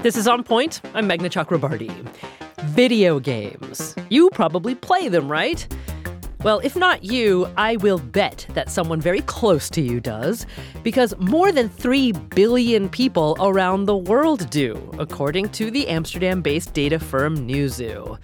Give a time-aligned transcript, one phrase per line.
[0.00, 0.80] This is On Point.
[0.94, 1.90] I'm Meghna Chakrabarti.
[2.66, 3.96] Video games.
[4.10, 5.66] You probably play them, right?
[6.44, 10.46] Well, if not you, I will bet that someone very close to you does,
[10.84, 16.74] because more than 3 billion people around the world do, according to the Amsterdam based
[16.74, 18.22] data firm Newzoo.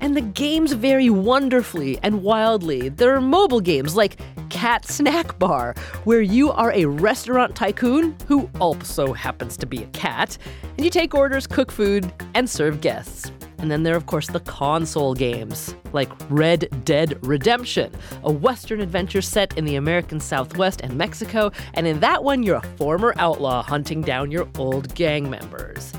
[0.00, 2.88] And the games vary wonderfully and wildly.
[2.88, 5.74] There are mobile games like Cat Snack Bar,
[6.04, 10.38] where you are a restaurant tycoon who also happens to be a cat,
[10.76, 13.30] and you take orders, cook food, and serve guests.
[13.58, 17.92] And then there are, of course, the console games, like Red Dead Redemption,
[18.22, 21.50] a Western adventure set in the American Southwest and Mexico.
[21.74, 25.92] And in that one, you're a former outlaw hunting down your old gang members.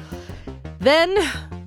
[0.79, 1.17] Then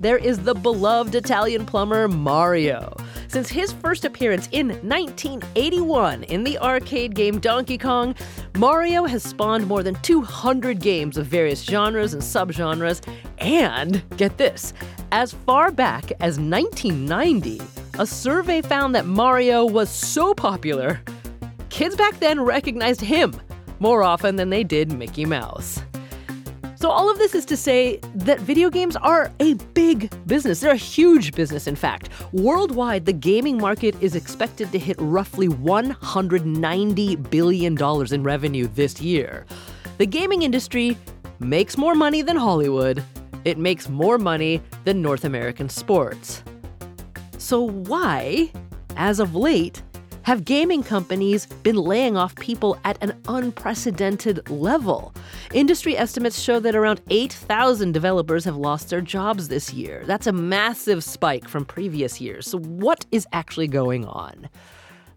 [0.03, 2.93] there is the beloved Italian plumber Mario.
[3.29, 8.13] Since his first appearance in 1981 in the arcade game Donkey Kong,
[8.57, 13.01] Mario has spawned more than 200 games of various genres and subgenres.
[13.37, 14.73] And get this,
[15.13, 17.61] as far back as 1990,
[17.97, 20.99] a survey found that Mario was so popular,
[21.69, 23.33] kids back then recognized him
[23.79, 25.81] more often than they did Mickey Mouse.
[26.83, 30.59] So, all of this is to say that video games are a big business.
[30.59, 32.09] They're a huge business, in fact.
[32.33, 39.45] Worldwide, the gaming market is expected to hit roughly $190 billion in revenue this year.
[39.97, 40.97] The gaming industry
[41.39, 43.01] makes more money than Hollywood,
[43.45, 46.43] it makes more money than North American sports.
[47.37, 48.51] So, why,
[48.97, 49.81] as of late,
[50.23, 55.13] have gaming companies been laying off people at an unprecedented level.
[55.53, 60.03] Industry estimates show that around 8,000 developers have lost their jobs this year.
[60.05, 62.47] That's a massive spike from previous years.
[62.47, 64.49] So, what is actually going on?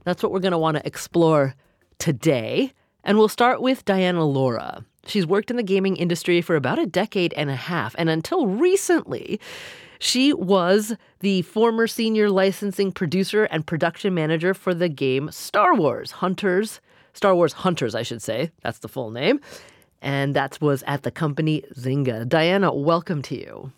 [0.05, 1.55] That's what we're going to want to explore
[1.99, 2.73] today.
[3.05, 4.85] And we'll start with Diana Laura.
[5.07, 8.47] She's worked in the gaming industry for about a decade and a half, and until
[8.47, 9.41] recently,
[9.99, 16.11] she was the former senior licensing producer and production manager for the game Star Wars
[16.13, 16.81] Hunters.
[17.17, 18.53] Star Wars Hunters, I should say.
[18.61, 19.41] That's the full name.
[20.03, 22.29] And that was at the company Zynga.
[22.29, 23.73] Diana, welcome to you.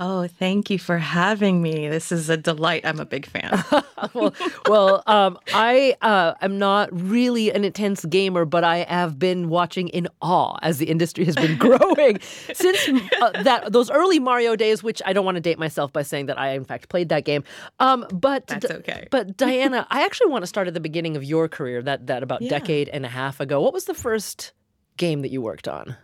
[0.00, 1.88] Oh, thank you for having me.
[1.88, 2.86] This is a delight.
[2.86, 3.64] I'm a big fan.
[4.14, 4.32] well,
[4.68, 9.88] well um, I uh, am not really an intense gamer, but I have been watching
[9.88, 12.20] in awe as the industry has been growing
[12.52, 12.88] since
[13.20, 14.84] uh, that those early Mario days.
[14.84, 17.24] Which I don't want to date myself by saying that I in fact played that
[17.24, 17.42] game.
[17.80, 19.08] Um, but that's okay.
[19.10, 21.82] But Diana, I actually want to start at the beginning of your career.
[21.82, 22.50] That that about yeah.
[22.50, 23.60] decade and a half ago.
[23.60, 24.52] What was the first
[24.96, 25.96] game that you worked on?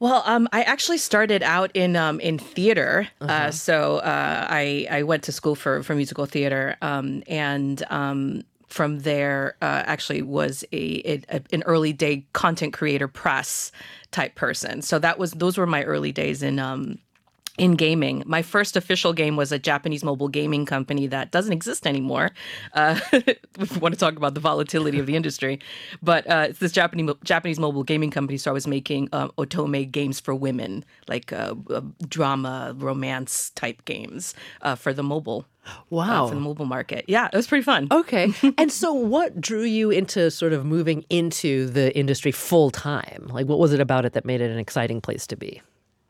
[0.00, 3.08] Well, um, I actually started out in um, in theater.
[3.20, 3.32] Uh, uh-huh.
[3.32, 8.42] Uh, so uh, I I went to school for for musical theater, um, and um,
[8.68, 13.70] from there uh, actually was a, a, an early day content creator press
[14.10, 14.82] type person.
[14.82, 16.98] So that was those were my early days in um,
[17.56, 18.22] in gaming.
[18.26, 22.32] My first official game was a Japanese mobile gaming company that doesn't exist anymore.
[22.72, 25.60] Uh, we want to talk about the volatility of the industry,
[26.02, 28.38] but uh, it's this Japanese Japanese mobile gaming company.
[28.38, 33.84] So I was making uh, otome games for women, like uh, uh, drama, romance type
[33.84, 35.46] games uh, for the mobile.
[35.88, 36.26] Wow.
[36.28, 37.06] for the mobile market.
[37.08, 37.88] Yeah, it was pretty fun.
[37.90, 38.34] Okay.
[38.58, 43.28] and so, what drew you into sort of moving into the industry full time?
[43.30, 45.62] Like, what was it about it that made it an exciting place to be?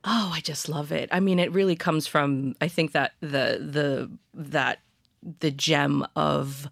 [0.04, 1.08] Oh, I just love it.
[1.12, 4.80] I mean, it really comes from I think that the the that
[5.40, 6.68] the gem of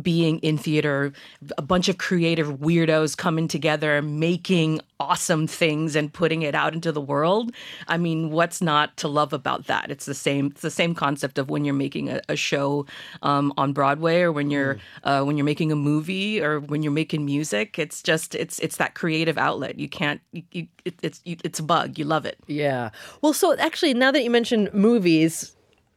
[0.00, 1.12] being in theater,
[1.58, 6.92] a bunch of creative weirdos coming together, making awesome things and putting it out into
[6.92, 7.52] the world.
[7.88, 9.90] I mean, what's not to love about that?
[9.90, 10.46] It's the same.
[10.46, 12.86] It's the same concept of when you're making a, a show
[13.22, 14.80] um, on Broadway, or when you're mm.
[15.04, 17.78] uh, when you're making a movie, or when you're making music.
[17.78, 19.78] It's just it's it's that creative outlet.
[19.78, 20.20] You can't.
[20.32, 21.98] You, you, it, it's you, it's a bug.
[21.98, 22.38] You love it.
[22.46, 22.90] Yeah.
[23.22, 25.56] Well, so actually, now that you mentioned movies,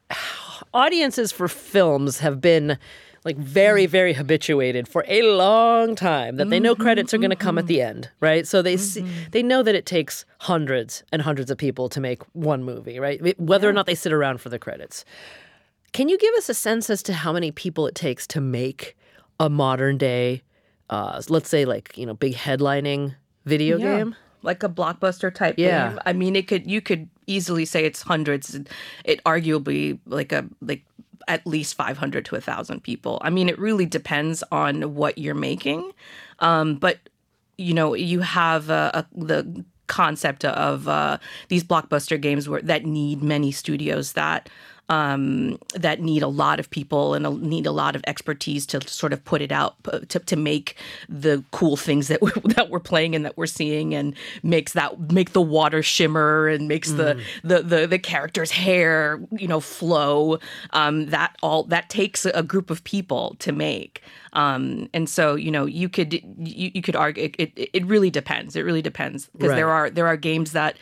[0.74, 2.78] audiences for films have been
[3.25, 3.89] like very, mm.
[3.89, 7.57] very habituated for a long time that they know mm-hmm, credits are going to come
[7.57, 7.67] at mm-hmm.
[7.69, 8.45] the end, right?
[8.47, 9.29] So they see, mm-hmm.
[9.31, 13.40] they know that it takes hundreds and hundreds of people to make one movie, right?
[13.40, 15.05] Whether or not they sit around for the credits.
[15.93, 18.97] Can you give us a sense as to how many people it takes to make
[19.40, 20.41] a modern day,
[20.90, 23.16] uh, let's say like you know, big headlining
[23.46, 23.97] video yeah.
[23.97, 24.16] game?
[24.41, 25.90] Like a blockbuster type yeah.
[25.90, 25.99] game.
[26.05, 28.59] I mean, it could you could easily say it's hundreds.
[29.05, 30.84] It arguably like a like
[31.28, 33.20] at least 500 to 1,000 people.
[33.22, 35.91] I mean, it really depends on what you're making.
[36.40, 36.99] Um, but,
[37.58, 41.17] you know, you have uh, a, the concept of uh,
[41.49, 44.49] these blockbuster games where, that need many studios that
[44.90, 48.85] um, that need a lot of people and a, need a lot of expertise to
[48.88, 49.76] sort of put it out
[50.09, 50.76] to, to make
[51.08, 54.14] the cool things that we're, that we're playing and that we're seeing and
[54.44, 56.97] makes that make the water shimmer and makes mm.
[56.97, 60.38] the, the the the character's hair you know flow
[60.72, 64.02] um, that all that takes a group of people to make
[64.34, 68.09] um, and so you know you could you, you could argue it, it, it really
[68.09, 69.56] depends it really depends because right.
[69.56, 70.76] there are there are games that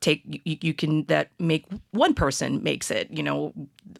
[0.00, 3.52] take you, you, can that make one person makes it you know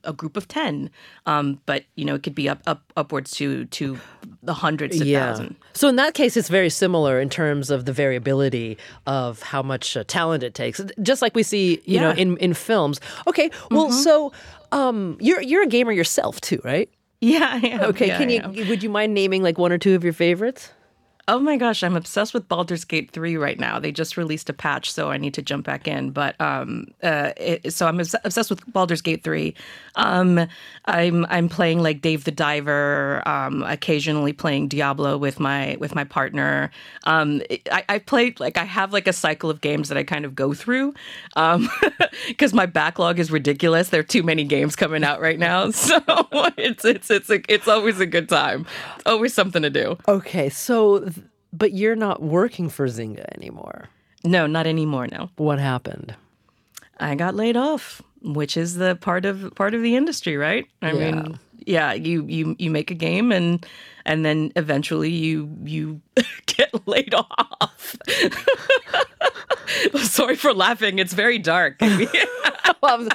[0.04, 0.90] a group of 10
[1.26, 3.98] um, but you know it could be up, up upwards to to
[4.42, 5.28] the hundreds of yeah.
[5.28, 9.62] thousands so in that case it's very similar in terms of the variability of how
[9.62, 12.00] much uh, talent it takes just like we see you yeah.
[12.00, 13.94] know in in films okay well mm-hmm.
[13.94, 14.32] so
[14.72, 16.90] um, you're you're a gamer yourself too right
[17.20, 20.12] yeah, Okay, yeah, can you would you mind naming like one or two of your
[20.12, 20.70] favorites?
[21.28, 23.80] Oh my gosh, I'm obsessed with Baldur's Gate 3 right now.
[23.80, 26.12] They just released a patch, so I need to jump back in.
[26.12, 29.52] But um, uh, it, so I'm obsessed with Baldur's Gate 3.
[29.96, 30.46] Um,
[30.84, 33.26] I'm I'm playing like Dave the Diver.
[33.26, 36.70] Um, occasionally playing Diablo with my with my partner.
[37.04, 37.42] Um,
[37.72, 40.36] I, I play like I have like a cycle of games that I kind of
[40.36, 40.94] go through
[41.30, 41.68] because um,
[42.52, 43.88] my backlog is ridiculous.
[43.88, 46.00] There are too many games coming out right now, so
[46.56, 48.64] it's it's it's a, it's always a good time.
[48.94, 49.98] It's always something to do.
[50.06, 51.04] Okay, so
[51.56, 53.88] but you're not working for Zynga anymore.
[54.24, 55.06] No, not anymore.
[55.06, 55.30] No.
[55.36, 56.14] What happened?
[56.98, 60.66] I got laid off, which is the part of part of the industry, right?
[60.82, 61.10] I yeah.
[61.10, 63.66] mean, yeah, you you you make a game and
[64.04, 66.00] and then eventually you you
[66.46, 67.96] get laid off.
[69.96, 70.98] Sorry for laughing.
[70.98, 71.80] It's very dark.
[72.82, 73.08] well,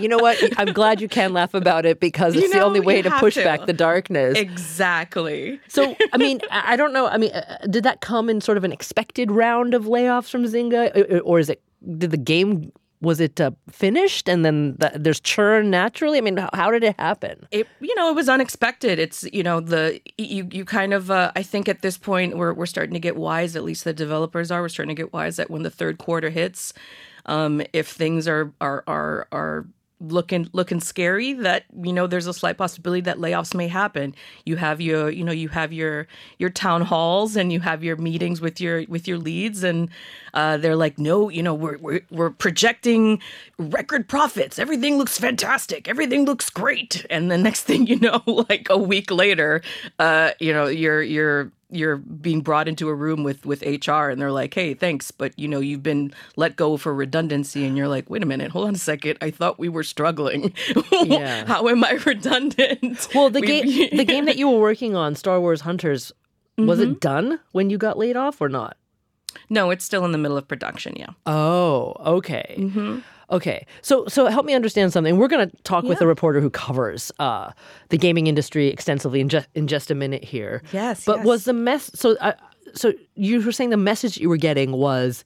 [0.00, 0.38] you know what?
[0.58, 3.10] I'm glad you can laugh about it because it's you know, the only way to
[3.18, 3.44] push to.
[3.44, 4.38] back the darkness.
[4.38, 5.60] Exactly.
[5.68, 7.06] So, I mean, I don't know.
[7.06, 10.44] I mean, uh, did that come in sort of an expected round of layoffs from
[10.44, 11.62] Zynga, or is it?
[11.98, 16.18] Did the game was it uh, finished and then the, there's churn naturally?
[16.18, 17.46] I mean how, how, did it happen?
[17.50, 18.98] It you know it was unexpected.
[18.98, 22.52] It's you know the you you kind of uh, i think at this point we're,
[22.52, 25.36] we're starting to get wise at least the developers are we're starting to get wise
[25.36, 26.72] that when the third quarter hits
[27.26, 29.66] um, if things are are are are
[30.00, 34.14] looking looking scary that you know there's a slight possibility that layoffs may happen.
[34.44, 36.06] You have your you know you have your
[36.38, 39.88] your town halls and you have your meetings with your with your leads and
[40.34, 43.20] uh, they're like no you know we're, we're we're projecting
[43.58, 44.58] record profits.
[44.58, 45.88] Everything looks fantastic.
[45.88, 47.04] Everything looks great.
[47.10, 49.62] And the next thing you know like a week later
[49.98, 54.20] uh, you know your your you're being brought into a room with with HR and
[54.20, 57.88] they're like, "Hey, thanks, but you know, you've been let go for redundancy." And you're
[57.88, 59.18] like, "Wait a minute, hold on a second.
[59.20, 60.54] I thought we were struggling.
[61.04, 61.44] Yeah.
[61.46, 63.66] How am I redundant?" Well, the game
[63.96, 66.12] the game that you were working on, Star Wars Hunters,
[66.56, 66.92] was mm-hmm.
[66.92, 68.76] it done when you got laid off or not?
[69.50, 71.10] No, it's still in the middle of production, yeah.
[71.26, 72.56] Oh, okay.
[72.58, 73.00] Mm-hmm.
[73.30, 75.18] Okay, so so help me understand something.
[75.18, 75.90] We're going to talk yeah.
[75.90, 77.52] with a reporter who covers uh,
[77.90, 80.62] the gaming industry extensively in just in just a minute here.
[80.72, 81.26] Yes, but yes.
[81.26, 81.90] was the mess?
[81.94, 82.32] So uh,
[82.74, 85.24] so you were saying the message you were getting was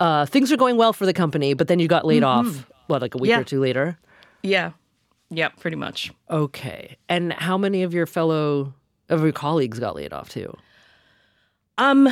[0.00, 2.48] uh, things are going well for the company, but then you got laid mm-hmm.
[2.48, 2.70] off.
[2.88, 3.40] What, like a week yeah.
[3.40, 3.98] or two later?
[4.44, 4.72] Yeah,
[5.30, 6.12] yeah, pretty much.
[6.30, 8.74] Okay, and how many of your fellow
[9.08, 10.56] of your colleagues got laid off too?
[11.78, 12.08] Um,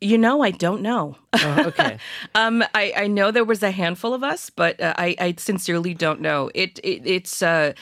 [0.00, 1.16] you know, I don't know.
[1.32, 1.98] Oh, okay.
[2.36, 5.92] um, I, I know there was a handful of us, but uh, I, I sincerely
[5.92, 6.50] don't know.
[6.54, 7.72] It, it it's uh,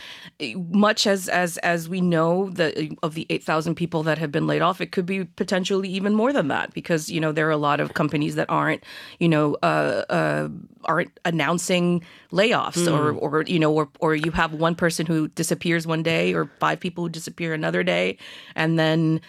[0.71, 4.47] much as as as we know the of the eight thousand people that have been
[4.47, 4.81] laid off.
[4.81, 7.81] It could be potentially even more than that because you know there are a lot
[7.81, 8.83] of companies that aren't
[9.19, 10.49] you know uh, uh
[10.87, 12.99] aren't announcing layoffs mm.
[12.99, 16.51] or or you know or or you have one person who disappears one day or
[16.61, 18.17] five people who disappear another day,
[18.55, 19.21] and then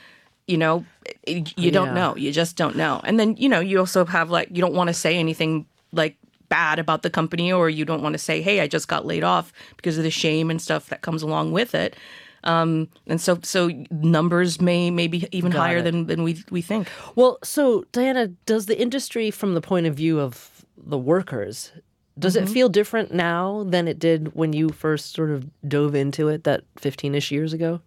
[0.47, 0.85] you know,
[1.25, 2.15] you don't know.
[2.15, 3.01] You just don't know.
[3.03, 6.17] And then, you know, you also have like, you don't want to say anything like
[6.49, 9.23] bad about the company or you don't want to say, hey, I just got laid
[9.23, 11.95] off because of the shame and stuff that comes along with it.
[12.43, 16.61] Um, and so, so numbers may, may be even got higher than, than we, we
[16.61, 16.87] think.
[17.15, 21.71] Well, so Diana, does the industry, from the point of view of the workers,
[22.17, 22.47] does mm-hmm.
[22.47, 26.45] it feel different now than it did when you first sort of dove into it
[26.45, 27.81] that 15 ish years ago?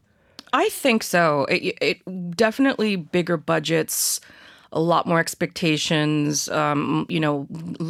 [0.52, 1.44] I think so.
[1.44, 4.20] It, it definitely bigger budgets,
[4.72, 6.48] a lot more expectations.
[6.48, 7.46] Um, you know,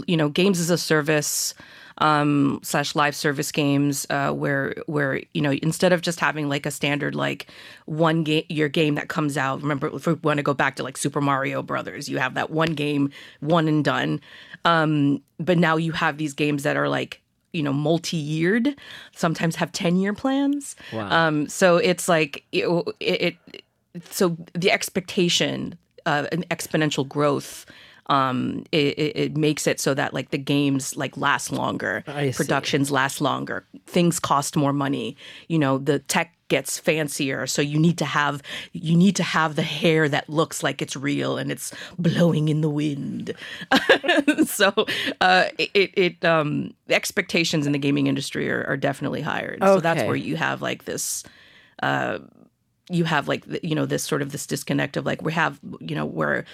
[0.07, 1.55] you know, games as a service.
[1.99, 6.64] Um, slash live service games uh, where where you know instead of just having like
[6.64, 7.49] a standard like
[7.85, 10.83] one game your game that comes out remember if we want to go back to
[10.83, 14.19] like Super Mario Brothers you have that one game one and done
[14.64, 17.21] um, but now you have these games that are like
[17.52, 18.76] you know multi-yeared
[19.14, 21.09] sometimes have 10 year plans wow.
[21.11, 22.66] um, so it's like it,
[23.00, 23.62] it, it,
[24.11, 25.76] so the expectation
[26.07, 27.66] uh, an exponential growth
[28.07, 32.02] um, it, it, it makes it so that like the games like last longer,
[32.37, 35.16] productions last longer, things cost more money.
[35.47, 37.47] You know, the tech gets fancier.
[37.47, 38.42] So you need to have
[38.75, 42.61] you need to have the hair that looks like it's real and it's blowing in
[42.61, 43.33] the wind.
[44.47, 44.75] So
[45.21, 49.57] uh it it um expectations in the gaming industry are, are definitely higher.
[49.61, 51.25] So that's where you have like this
[51.83, 52.19] uh
[52.90, 55.95] you have like you know this sort of this disconnect of like we have you
[55.95, 56.45] know where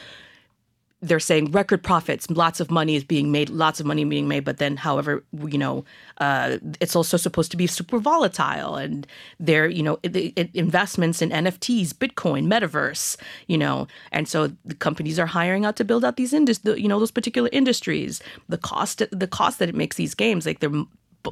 [1.02, 4.44] they're saying record profits, lots of money is being made, lots of money being made,
[4.44, 5.84] but then, however, you know,
[6.18, 9.06] uh, it's also supposed to be super volatile, and
[9.38, 14.74] there, you know, it, it, investments in NFTs, Bitcoin, Metaverse, you know, and so the
[14.74, 18.22] companies are hiring out to build out these indus, the, you know, those particular industries.
[18.48, 20.72] The cost, the cost that it makes these games, like they're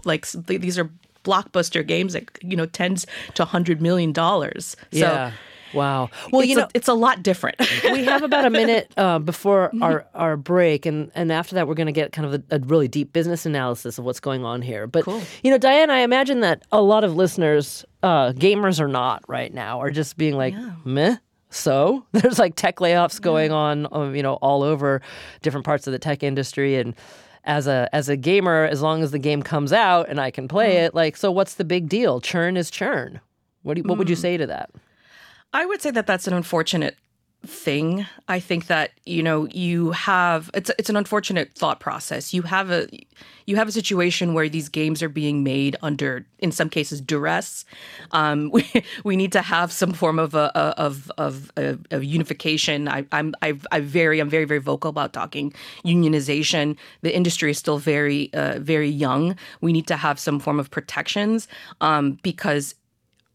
[0.05, 0.91] like these are
[1.25, 4.77] blockbuster games, like you know, tens to hundred million dollars.
[4.93, 5.33] So yeah.
[5.75, 6.11] Wow.
[6.31, 7.57] Well, it's you know, a, it's a lot different.
[7.85, 11.75] we have about a minute uh, before our, our break, and, and after that, we're
[11.75, 14.63] going to get kind of a, a really deep business analysis of what's going on
[14.63, 14.87] here.
[14.87, 15.07] But,
[15.43, 19.53] you know, Diane, I imagine that a lot of listeners, uh, gamers or not right
[19.53, 20.55] now, are just being like,
[20.85, 21.17] meh.
[21.51, 25.01] So there's like tech layoffs going on, um, you know, all over
[25.43, 26.95] different parts of the tech industry, and
[27.45, 30.49] as a as a gamer, as long as the game comes out and I can
[30.49, 32.21] play it, like, so what's the big deal?
[32.21, 33.21] Churn is churn.
[33.63, 34.71] What do you, what would you say to that?
[35.55, 36.97] I would say that that's an unfortunate
[37.47, 38.07] thing.
[38.27, 42.33] I think that you know you have it's it's an unfortunate thought process.
[42.35, 42.89] You have a
[43.47, 47.67] you have a situation where these games are being made under, in some cases, duress.
[48.13, 48.67] Um, we
[49.05, 52.89] we need to have some form of a, a- of of of unification.
[52.89, 55.53] I, I'm I've, I very I'm very very vocal about talking
[55.85, 56.77] unionization.
[57.03, 59.37] The industry is still very uh, very young.
[59.61, 61.47] We need to have some form of protections
[61.81, 62.75] um, because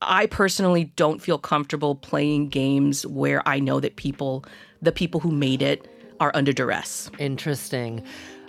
[0.02, 4.46] I personally don't feel comfortable playing games where I know that people,
[4.82, 5.88] the people who made it,
[6.20, 7.10] are under duress.
[7.18, 8.04] Interesting.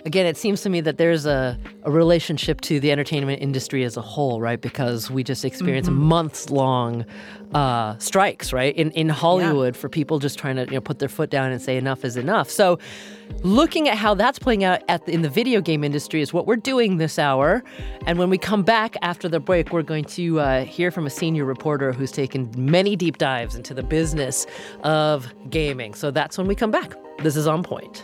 [0.05, 3.97] Again, it seems to me that there's a, a relationship to the entertainment industry as
[3.97, 4.59] a whole, right?
[4.59, 7.05] Because we just experience months long
[7.53, 8.75] uh, strikes, right?
[8.75, 11.61] In in Hollywood for people just trying to you know put their foot down and
[11.61, 12.49] say enough is enough.
[12.49, 12.79] So,
[13.43, 16.47] looking at how that's playing out at the, in the video game industry is what
[16.47, 17.63] we're doing this hour.
[18.07, 21.09] And when we come back after the break, we're going to uh, hear from a
[21.09, 24.47] senior reporter who's taken many deep dives into the business
[24.83, 25.93] of gaming.
[25.93, 26.93] So that's when we come back.
[27.19, 28.03] This is on point.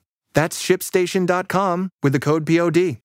[0.33, 2.97] That's shipstation.com with the code POD.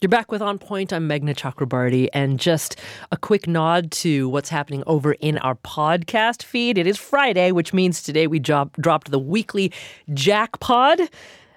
[0.00, 0.94] You're back with On Point.
[0.94, 2.08] I'm Meghna Chakrabarti.
[2.14, 2.76] And just
[3.12, 6.78] a quick nod to what's happening over in our podcast feed.
[6.78, 9.72] It is Friday, which means today we drop, dropped the weekly
[10.14, 11.02] Jack Pod.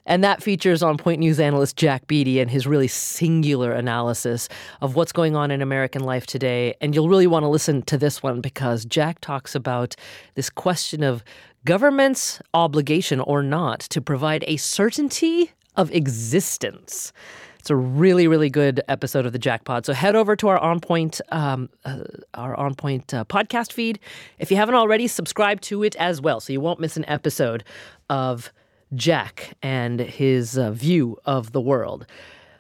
[0.06, 4.50] And that features On Point News analyst Jack Beatty and his really singular analysis
[4.82, 6.76] of what's going on in American life today.
[6.82, 9.96] And you'll really want to listen to this one because Jack talks about
[10.36, 11.24] this question of
[11.66, 17.14] government's obligation or not to provide a certainty of existence.
[17.60, 19.86] It's a really, really good episode of the Jack Pod.
[19.86, 22.04] So head over to our On Point, um, uh,
[22.34, 24.00] our On Point uh, podcast feed.
[24.38, 27.64] If you haven't already, subscribe to it as well, so you won't miss an episode
[28.10, 28.52] of
[28.96, 32.06] Jack and his uh, view of the world.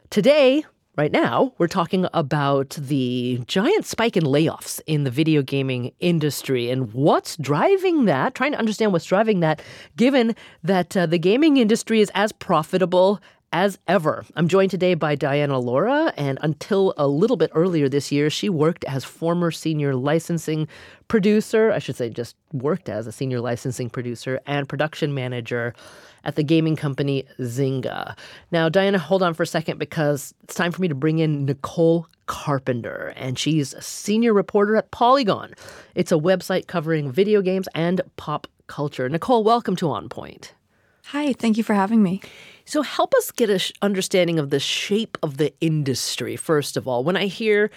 [0.10, 0.64] Today,
[0.96, 6.70] right now, we're talking about the giant spike in layoffs in the video gaming industry
[6.70, 9.62] and what's driving that, trying to understand what's driving that,
[9.96, 13.20] given that uh, the gaming industry is as profitable
[13.52, 14.26] as ever.
[14.36, 18.50] I'm joined today by Diana Laura, and until a little bit earlier this year, she
[18.50, 20.68] worked as former senior licensing
[21.08, 21.72] producer.
[21.72, 25.76] I should say, just worked as a senior licensing producer and production manager
[26.24, 28.15] at the gaming company Zynga.
[28.51, 31.46] Now, Diana, hold on for a second because it's time for me to bring in
[31.46, 35.53] Nicole Carpenter, and she's a senior reporter at Polygon.
[35.96, 39.10] It's a website covering video games and pop culture.
[39.10, 40.53] Nicole, welcome to On Point.
[41.08, 42.22] Hi, thank you for having me.
[42.65, 46.88] So, help us get an sh- understanding of the shape of the industry, first of
[46.88, 47.03] all.
[47.03, 47.72] When I hear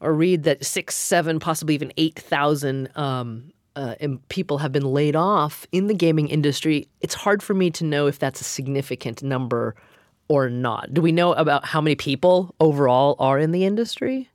[0.00, 3.94] or read that six, seven, possibly even 8,000 um, uh,
[4.28, 8.06] people have been laid off in the gaming industry, it's hard for me to know
[8.06, 9.76] if that's a significant number
[10.28, 10.92] or not.
[10.92, 14.30] Do we know about how many people overall are in the industry?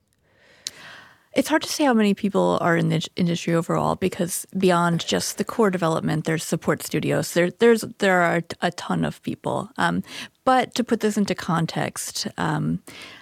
[1.33, 5.37] It's hard to say how many people are in the industry overall because beyond just
[5.37, 7.33] the core development, there's support studios.
[7.33, 9.69] There, there's there are a ton of people.
[9.77, 10.03] Um,
[10.43, 12.81] but to put this into context, um,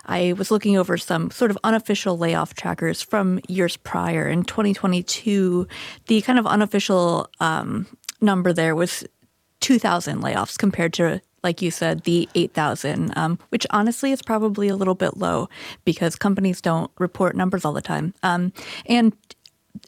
[0.09, 4.27] I was looking over some sort of unofficial layoff trackers from years prior.
[4.27, 5.67] In 2022,
[6.07, 7.85] the kind of unofficial um,
[8.19, 9.05] number there was
[9.61, 14.75] 2,000 layoffs compared to like you said, the 8,000, um, which honestly is probably a
[14.75, 15.47] little bit low
[15.85, 18.13] because companies don't report numbers all the time.
[18.23, 18.51] Um,
[18.87, 19.15] and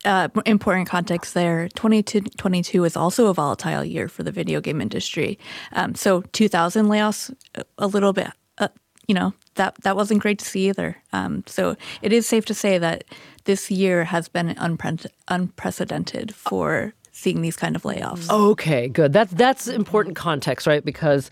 [0.06, 5.38] uh, important context there 2022 is also a volatile year for the video game industry.
[5.74, 7.36] Um, so 2,000 layoffs,
[7.78, 8.70] a little bit, uh,
[9.08, 10.98] you know, that, that wasn't great to see either.
[11.13, 13.03] Um, so it is safe to say that
[13.46, 18.29] this year has been unpre- unprecedented for seeing these kind of layoffs.
[18.29, 19.13] Okay, good.
[19.13, 20.84] That's that's important context, right?
[20.84, 21.29] Because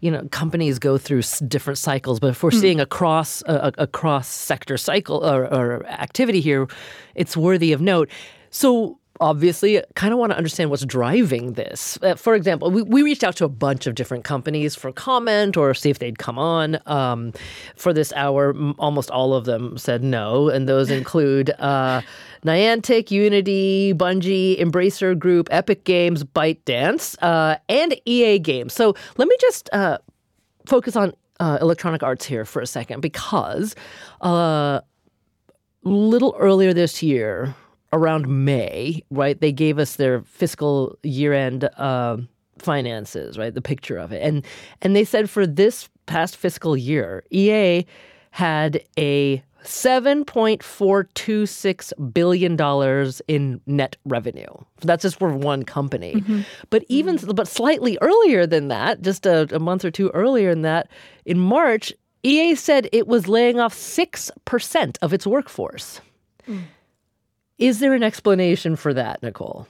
[0.00, 2.60] you know companies go through different cycles, but if we're mm.
[2.60, 6.68] seeing a cross a, a cross sector cycle or, or activity here,
[7.14, 8.08] it's worthy of note.
[8.50, 11.98] So obviously kind of want to understand what's driving this.
[12.02, 15.56] Uh, for example, we, we reached out to a bunch of different companies for comment
[15.56, 17.32] or see if they'd come on um,
[17.76, 18.54] for this hour.
[18.78, 22.02] Almost all of them said no, and those include uh,
[22.44, 28.72] Niantic, Unity, Bungie, Embracer Group, Epic Games, ByteDance, uh, and EA Games.
[28.72, 29.98] So let me just uh,
[30.66, 33.74] focus on uh, Electronic Arts here for a second because
[34.20, 34.80] a uh,
[35.82, 37.54] little earlier this year,
[37.92, 39.40] around May, right?
[39.40, 42.18] They gave us their fiscal year-end uh,
[42.58, 43.54] finances, right?
[43.54, 44.44] The picture of it, and
[44.82, 47.86] and they said for this past fiscal year, EA
[48.30, 52.56] had a $7.426 billion
[53.28, 54.46] in net revenue.
[54.82, 56.14] That's just for one company.
[56.14, 56.42] Mm-hmm.
[56.70, 60.62] But even, but slightly earlier than that, just a, a month or two earlier than
[60.62, 60.88] that,
[61.24, 66.00] in March, EA said it was laying off 6% of its workforce.
[66.48, 66.62] Mm.
[67.58, 69.66] Is there an explanation for that, Nicole?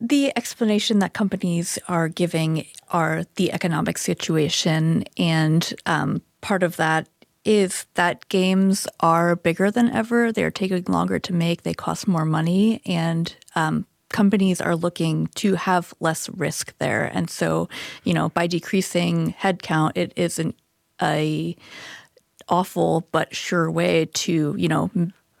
[0.00, 7.08] The explanation that companies are giving are the economic situation, and um, part of that
[7.44, 10.30] is that games are bigger than ever.
[10.30, 11.62] They're taking longer to make.
[11.62, 17.10] They cost more money, and um, companies are looking to have less risk there.
[17.12, 17.68] And so,
[18.04, 20.54] you know, by decreasing headcount, it isn't
[21.02, 21.56] a
[22.48, 24.90] awful but sure way to you know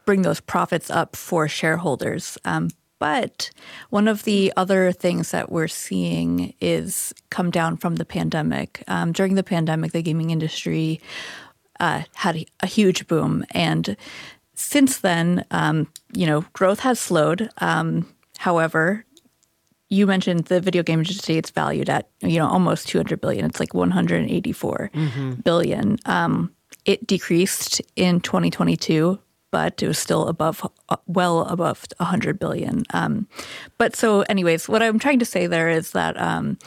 [0.08, 2.38] bring those profits up for shareholders.
[2.46, 3.50] Um, but
[3.90, 8.82] one of the other things that we're seeing is come down from the pandemic.
[8.88, 11.02] Um, during the pandemic, the gaming industry
[11.78, 13.98] uh, had a huge boom, and
[14.54, 17.50] since then, um, you know, growth has slowed.
[17.58, 18.06] Um,
[18.38, 19.04] however,
[19.90, 23.44] you mentioned the video game industry; it's valued at you know almost 200 billion.
[23.44, 25.32] It's like 184 mm-hmm.
[25.42, 25.98] billion.
[26.06, 26.50] Um,
[26.86, 29.18] it decreased in 2022
[29.50, 32.84] but it was still above, uh, well above 100 billion.
[32.92, 33.28] Um,
[33.78, 36.58] but so, anyways, what I'm trying to say there is that um,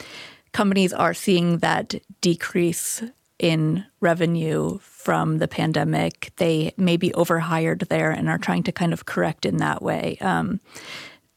[0.52, 3.02] companies are seeing that decrease
[3.38, 6.32] in revenue from the pandemic.
[6.36, 10.16] They may be overhired there and are trying to kind of correct in that way.
[10.20, 10.60] Um,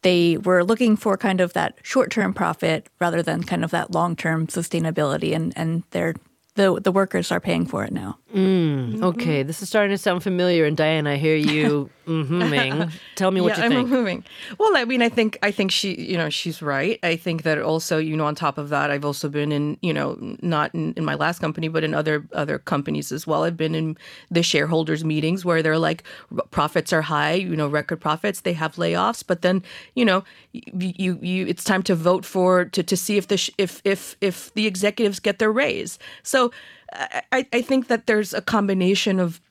[0.03, 3.91] they were looking for kind of that short term profit rather than kind of that
[3.91, 6.13] long term sustainability, and, and they're
[6.55, 8.17] the the workers are paying for it now.
[8.33, 10.65] Mm, okay, this is starting to sound familiar.
[10.65, 12.89] And Diane, I hear you mm-hmm.
[13.15, 13.73] Tell me what yeah, you think.
[13.73, 14.23] Yeah, I'm moving.
[14.59, 16.99] Well, I mean, I think I think she, you know, she's right.
[17.03, 19.93] I think that also, you know, on top of that, I've also been in, you
[19.93, 23.43] know, not in, in my last company, but in other other companies as well.
[23.43, 23.97] I've been in
[24.29, 26.03] the shareholders meetings where they're like,
[26.51, 28.41] profits are high, you know, record profits.
[28.41, 29.63] They have layoffs, but then,
[29.95, 33.81] you know, you you it's time to vote for to to see if the if
[33.83, 35.97] if if the executives get their raise.
[36.23, 36.44] So
[37.31, 39.41] I, I think that there's a combination of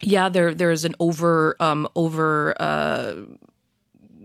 [0.00, 3.14] yeah there there's an over um over uh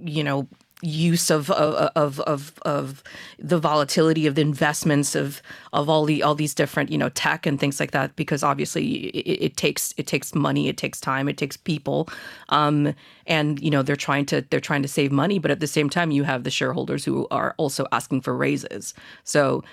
[0.03, 0.47] you know
[0.81, 3.03] use of, of of of
[3.39, 5.41] the volatility of the investments of
[5.73, 9.07] of all the all these different you know tech and things like that because obviously
[9.07, 12.09] it, it takes it takes money it takes time it takes people
[12.49, 12.93] um,
[13.27, 15.89] and you know they're trying to they're trying to save money but at the same
[15.89, 18.93] time you have the shareholders who are also asking for raises.
[19.23, 19.63] So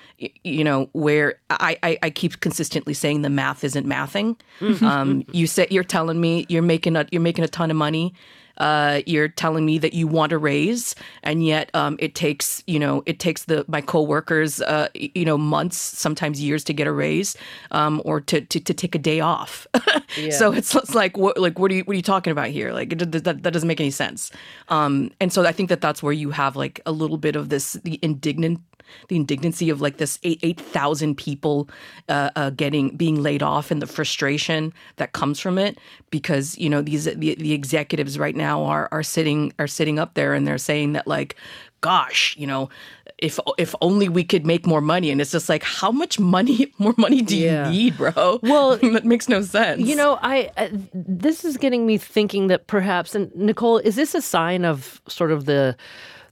[0.44, 4.36] you know where I I, I keep consistently saying the math isn't mathing.
[4.60, 4.84] Mm-hmm.
[4.84, 8.14] um, you say you're telling me you're making a you're making a ton of money
[8.58, 12.78] uh, you're telling me that you want a raise, and yet um, it takes you
[12.78, 16.92] know it takes the my coworkers uh, you know months, sometimes years to get a
[16.92, 17.36] raise,
[17.70, 19.66] um, or to, to, to take a day off.
[20.16, 20.30] yeah.
[20.30, 22.72] So it's, it's like what like what are you what are you talking about here?
[22.72, 24.30] Like it, that that doesn't make any sense.
[24.68, 27.48] Um, and so I think that that's where you have like a little bit of
[27.48, 28.60] this the indignant
[29.08, 31.68] the indignancy of like this eight eight thousand people
[32.08, 35.78] uh, uh, getting being laid off and the frustration that comes from it
[36.10, 40.14] because you know these the, the executives right now are are sitting are sitting up
[40.14, 41.36] there and they're saying that like
[41.80, 42.68] gosh you know
[43.18, 45.10] if if only we could make more money.
[45.10, 48.38] And it's just like how much money more money do you need bro?
[48.42, 49.80] Well that makes no sense.
[49.80, 54.14] you know i uh, this is getting me thinking that perhaps and nicole is this
[54.14, 55.76] a sign of sort of the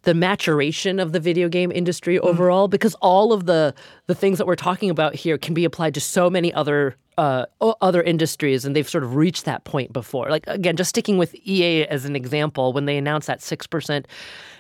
[0.07, 2.21] the maturation of the video game industry mm.
[2.21, 3.75] overall because all of the
[4.07, 7.47] the things that we're talking about here can be applied to so many other uh,
[7.81, 10.29] other industries, and they've sort of reached that point before.
[10.31, 14.07] Like again, just sticking with EA as an example, when they announced that six percent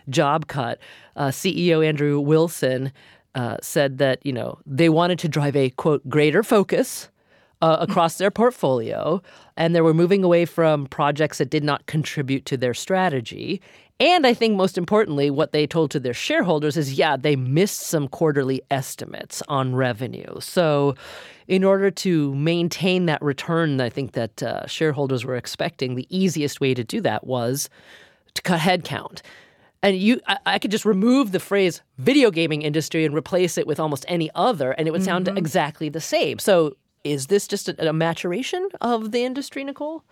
[0.08, 0.80] job cut,
[1.14, 2.92] uh, CEO Andrew Wilson
[3.36, 7.08] uh, said that you know they wanted to drive a quote greater focus
[7.62, 9.22] uh, across their portfolio,
[9.56, 13.60] and they were moving away from projects that did not contribute to their strategy.
[13.98, 17.80] And I think most importantly, what they told to their shareholders is yeah, they missed
[17.80, 20.38] some quarterly estimates on revenue.
[20.40, 20.94] So,
[21.48, 26.60] in order to maintain that return, I think that uh, shareholders were expecting, the easiest
[26.60, 27.70] way to do that was
[28.34, 29.22] to cut headcount.
[29.82, 33.66] And you, I, I, could just remove the phrase video gaming industry and replace it
[33.66, 35.38] with almost any other, and it would sound mm-hmm.
[35.38, 36.38] exactly the same.
[36.38, 40.02] So, is this just a, a maturation of the industry, Nicole?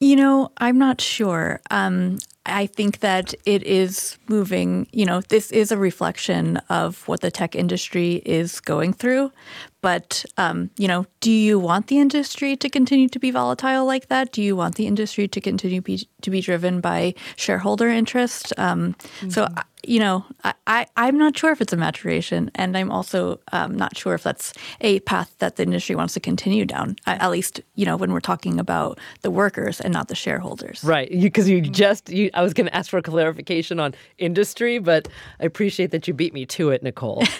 [0.00, 1.60] You know, I'm not sure.
[1.70, 7.20] Um, I think that it is moving, you know, this is a reflection of what
[7.20, 9.32] the tech industry is going through.
[9.80, 14.08] But, um, you know, do you want the industry to continue to be volatile like
[14.08, 14.32] that?
[14.32, 18.54] Do you want the industry to continue be, to be driven by shareholder interest?
[18.56, 19.28] Um, mm-hmm.
[19.28, 19.46] So,
[19.86, 22.50] you know, I, I, am not sure if it's a maturation.
[22.54, 26.20] And I'm also um, not sure if that's a path that the industry wants to
[26.20, 30.14] continue down, at least, you know, when we're talking about the workers and not the
[30.14, 30.82] shareholders.
[30.82, 31.10] Right.
[31.10, 34.78] Because you, you, just, you, I was going to ask for a clarification on industry,
[34.78, 35.08] but
[35.40, 37.22] I appreciate that you beat me to it, Nicole.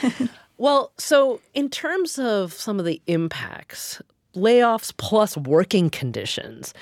[0.57, 4.01] Well, so in terms of some of the impacts,
[4.35, 6.75] layoffs plus working conditions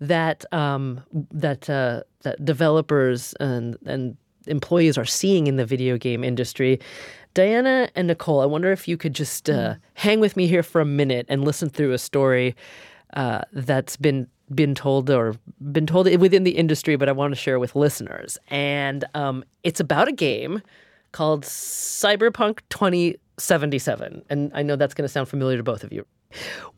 [0.00, 4.16] that um, that uh, that developers and and
[4.48, 6.80] employees are seeing in the video game industry.
[7.34, 9.78] Diana and Nicole, I wonder if you could just uh, mm.
[9.94, 12.56] hang with me here for a minute and listen through a story
[13.14, 15.36] uh, that's been been told or
[15.72, 18.38] been told within the industry, but I want to share with listeners.
[18.48, 20.62] And um, it's about a game
[21.12, 24.22] called Cyberpunk 2077.
[24.30, 26.06] And I know that's going to sound familiar to both of you.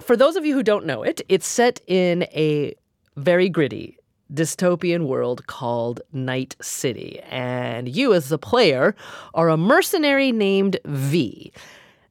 [0.00, 2.74] For those of you who don't know it, it's set in a
[3.16, 3.98] very gritty
[4.32, 7.20] dystopian world called Night City.
[7.30, 8.96] And you, as the player,
[9.34, 11.52] are a mercenary named V.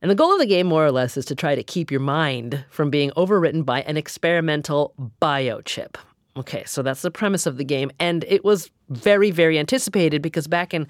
[0.04, 2.02] And the goal of the game, more or less, is to try to keep your
[2.02, 5.96] mind from being overwritten by an experimental biochip.
[6.36, 7.90] Okay, so that's the premise of the game.
[8.00, 10.88] And it was very, very anticipated because back in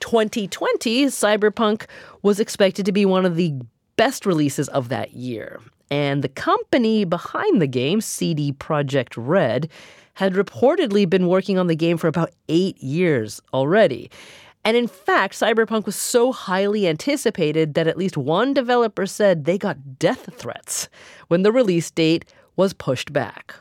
[0.00, 1.84] 2020, Cyberpunk
[2.22, 3.54] was expected to be one of the
[3.96, 5.60] best releases of that year.
[5.90, 9.68] And the company behind the game, CD Projekt Red,
[10.14, 14.10] had reportedly been working on the game for about eight years already.
[14.64, 19.58] And in fact, Cyberpunk was so highly anticipated that at least one developer said they
[19.58, 20.88] got death threats
[21.28, 22.24] when the release date
[22.56, 23.54] was pushed back.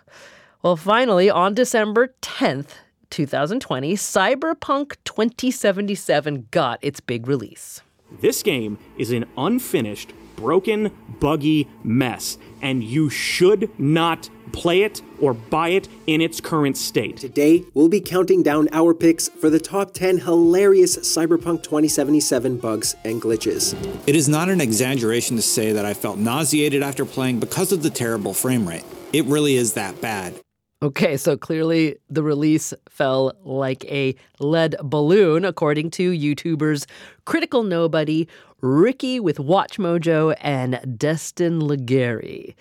[0.62, 2.70] Well, finally, on December 10th,
[3.10, 7.82] 2020, Cyberpunk 2077 got its big release.
[8.22, 15.34] This game is an unfinished, broken, buggy mess, and you should not play it or
[15.34, 17.18] buy it in its current state.
[17.18, 22.96] Today, we'll be counting down our picks for the top 10 hilarious Cyberpunk 2077 bugs
[23.04, 23.76] and glitches.
[24.08, 27.84] It is not an exaggeration to say that I felt nauseated after playing because of
[27.84, 28.86] the terrible frame rate.
[29.12, 30.40] It really is that bad.
[30.84, 36.86] Okay, so clearly the release fell like a lead balloon, according to YouTubers
[37.24, 38.28] Critical Nobody,
[38.64, 42.56] Ricky with Watch Mojo, and Destin Legarie.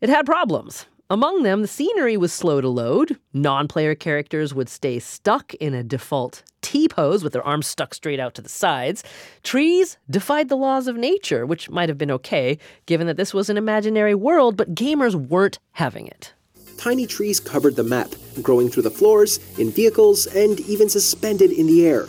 [0.00, 0.86] It had problems.
[1.10, 3.18] Among them, the scenery was slow to load.
[3.34, 7.92] Non player characters would stay stuck in a default T pose with their arms stuck
[7.92, 9.04] straight out to the sides.
[9.42, 13.50] Trees defied the laws of nature, which might have been okay, given that this was
[13.50, 16.32] an imaginary world, but gamers weren't having it.
[16.78, 21.66] Tiny trees covered the map, growing through the floors, in vehicles, and even suspended in
[21.66, 22.08] the air.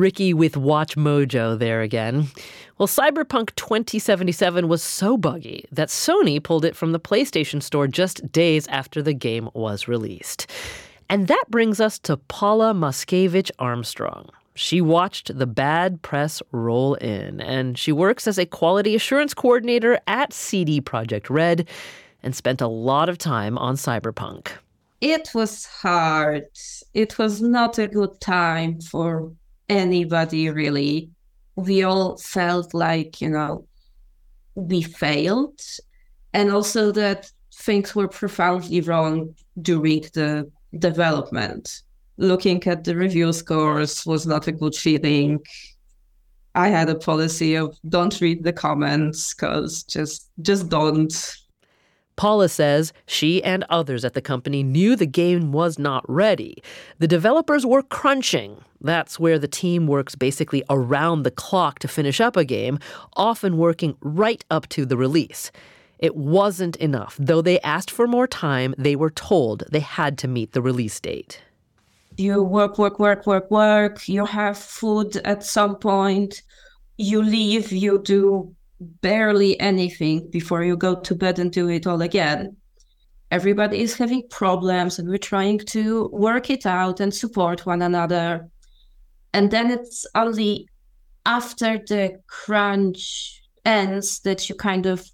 [0.00, 2.28] Ricky with Watch Mojo there again.
[2.78, 8.32] Well, Cyberpunk 2077 was so buggy that Sony pulled it from the PlayStation Store just
[8.32, 10.46] days after the game was released.
[11.10, 14.30] And that brings us to Paula Moskevich Armstrong.
[14.54, 20.00] She watched the bad press roll in, and she works as a quality assurance coordinator
[20.06, 21.68] at CD Projekt Red
[22.22, 24.48] and spent a lot of time on Cyberpunk.
[25.00, 26.44] It was hard.
[26.94, 29.32] It was not a good time for
[29.70, 31.10] anybody, really
[31.56, 33.66] we all felt like, you know,
[34.54, 35.60] we failed.
[36.32, 41.82] And also that things were profoundly wrong during the development.
[42.16, 45.40] Looking at the review scores was not a good feeling.
[46.54, 51.12] I had a policy of don't read the comments because just just don't.
[52.20, 56.62] Paula says she and others at the company knew the game was not ready.
[56.98, 58.62] The developers were crunching.
[58.82, 62.78] That's where the team works basically around the clock to finish up a game,
[63.16, 65.50] often working right up to the release.
[65.98, 67.16] It wasn't enough.
[67.18, 71.00] Though they asked for more time, they were told they had to meet the release
[71.00, 71.40] date.
[72.18, 74.06] You work, work, work, work, work.
[74.10, 76.42] You have food at some point.
[76.98, 82.02] You leave, you do barely anything before you go to bed and do it all
[82.02, 82.56] again.
[83.30, 88.48] Everybody is having problems and we're trying to work it out and support one another.
[89.32, 90.66] And then it's only
[91.26, 95.08] after the crunch ends that you kind of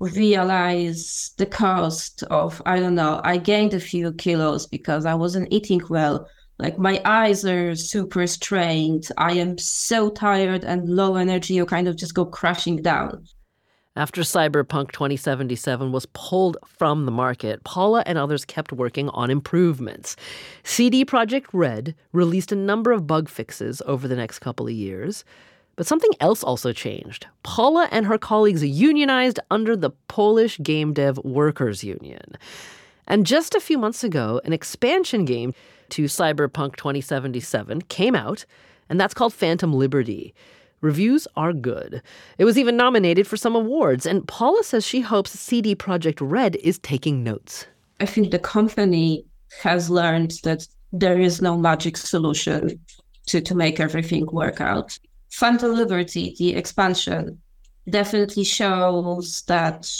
[0.00, 5.52] realize the cost of, I don't know, I gained a few kilos because I wasn't
[5.52, 6.26] eating well
[6.62, 9.08] like my eyes are super strained.
[9.18, 13.26] I am so tired and low energy, you kind of just go crashing down.
[13.94, 20.16] After Cyberpunk 2077 was pulled from the market, Paula and others kept working on improvements.
[20.62, 25.24] CD Projekt Red released a number of bug fixes over the next couple of years.
[25.76, 27.26] But something else also changed.
[27.42, 32.36] Paula and her colleagues unionized under the Polish Game Dev Workers Union.
[33.06, 35.54] And just a few months ago, an expansion game
[35.92, 38.44] to Cyberpunk 2077 came out,
[38.88, 40.34] and that's called Phantom Liberty.
[40.80, 42.02] Reviews are good.
[42.38, 46.56] It was even nominated for some awards, and Paula says she hopes CD Projekt Red
[46.56, 47.66] is taking notes.
[48.00, 49.24] I think the company
[49.62, 52.80] has learned that there is no magic solution
[53.26, 54.98] to, to make everything work out.
[55.30, 57.40] Phantom Liberty, the expansion,
[57.88, 59.90] definitely shows that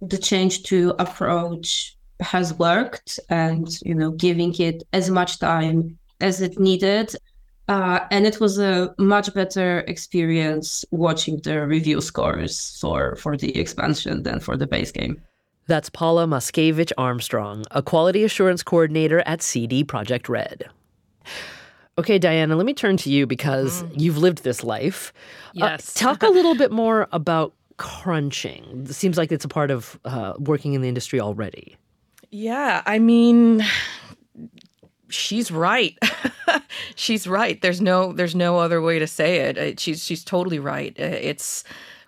[0.00, 6.40] the change to approach has worked and you know giving it as much time as
[6.40, 7.14] it needed.
[7.66, 13.56] Uh, and it was a much better experience watching the review scores for for the
[13.58, 15.20] expansion than for the base game.
[15.66, 20.68] That's paula moskevich armstrong a quality assurance coordinator at cd projekt red.
[21.96, 24.00] Okay diana let me turn to you because mm.
[24.00, 25.12] you've lived this life.
[25.48, 25.96] Uh, yes.
[25.96, 28.84] uh, talk a little bit more about crunching.
[28.88, 31.78] It seems like it's a part of uh, working in the industry already
[32.34, 33.64] yeah, I mean,
[35.08, 35.96] she's right.
[36.96, 37.62] she's right.
[37.62, 39.78] There's no there's no other way to say it.
[39.78, 40.92] She's she's totally right.
[40.98, 41.62] It's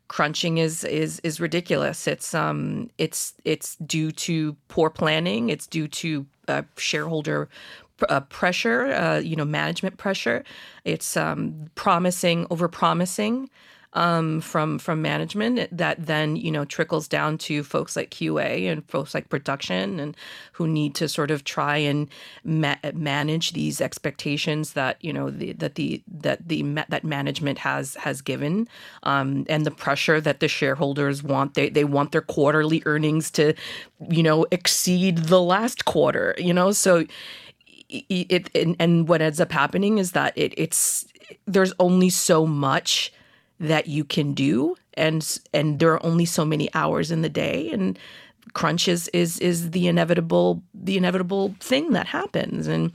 [0.09, 2.09] crunching is is is ridiculous.
[2.09, 5.49] It's um it's it's due to poor planning.
[5.49, 7.49] It's due to uh, shareholder
[8.09, 8.87] uh, pressure.
[8.87, 10.43] Uh, you know, management pressure.
[10.85, 13.49] It's um promising over promising
[13.97, 18.89] um, from from management that then you know trickles down to folks like QA and
[18.89, 20.17] folks like production and
[20.53, 22.09] who need to sort of try and
[22.45, 27.95] ma- manage these expectations that you know the, that the that the that management has
[27.97, 28.69] has given
[29.03, 31.55] um, and the pressure that the shareholders want.
[31.55, 33.55] They they want their quarterly earnings to
[34.11, 36.73] you know exceed the last quarter you know?
[36.73, 37.07] So
[37.89, 41.07] it, it and, and what ends up happening is that it it's
[41.47, 43.13] there's only so much
[43.59, 47.71] that you can do and and there are only so many hours in the day
[47.71, 47.99] and
[48.53, 52.67] crunch is is is the inevitable the inevitable thing that happens.
[52.67, 52.93] And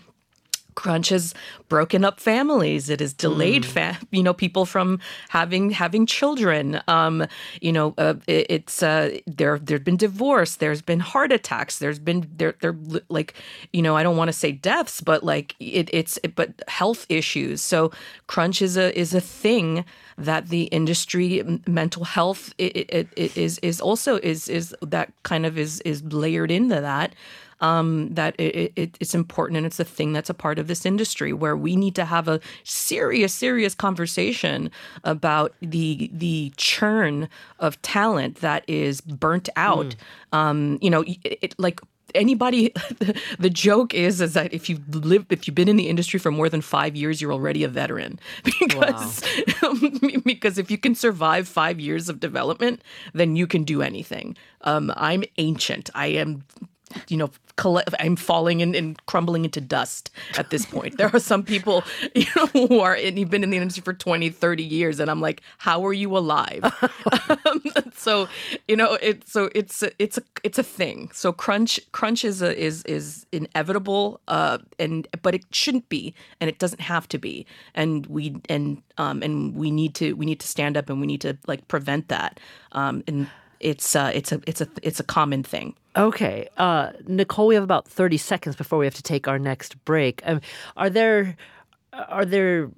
[0.76, 1.34] crunch has
[1.70, 2.90] broken up families.
[2.90, 6.82] It has delayed fa- you know people from having having children.
[6.88, 7.26] Um
[7.62, 12.00] you know uh, it, it's uh there there've been divorce there's been heart attacks there's
[12.00, 12.76] been there there
[13.10, 13.34] like
[13.74, 17.06] you know i don't want to say deaths but like it, it's it, but health
[17.10, 17.62] issues.
[17.62, 17.92] So
[18.28, 19.86] crunch is a is a thing
[20.18, 25.46] that the industry mental health it, it, it is is also is is that kind
[25.46, 27.16] of is is layered into that
[27.62, 30.86] um, that it, it, it's important and it's a thing that's a part of this
[30.86, 34.70] industry where we need to have a serious, serious conversation
[35.04, 39.96] about the the churn of talent that is burnt out.
[40.34, 41.80] Um, you know, it, it, like
[42.16, 42.74] anybody
[43.40, 46.32] the joke is is that if you've lived if you've been in the industry for
[46.32, 48.20] more than five years you're already a veteran.
[48.60, 49.24] Because
[50.26, 52.82] because if you can survive five years of development
[53.14, 54.36] then you can do anything.
[54.62, 55.90] Um, i'm ancient.
[55.96, 56.44] I am
[57.08, 60.98] you know, colle- I'm falling and, and crumbling into dust at this point.
[60.98, 61.84] there are some people,
[62.16, 65.10] you know, who are, and you've been in the industry for 20, 30 years, and
[65.10, 66.64] I'm like, how are you alive?
[67.46, 67.62] um,
[67.94, 68.28] so,
[68.68, 71.10] you know, it, so it's, a, it's a, it's a thing.
[71.14, 76.50] So crunch, crunch is a, is, is inevitable, uh, and, but it shouldn't be, and
[76.50, 77.46] it doesn't have to be.
[77.76, 81.08] And we, and, um, and we need to, we need to stand up and we
[81.08, 82.40] need to like prevent that.
[82.74, 83.28] Um, and
[83.62, 85.74] it's, uh, it's a, it's a, it's a common thing.
[85.96, 89.76] Okay, uh, Nicole, we have about thirty seconds before we have to take our next
[89.84, 90.22] break.
[90.26, 90.40] Um,
[90.78, 91.36] are there
[91.92, 92.70] are there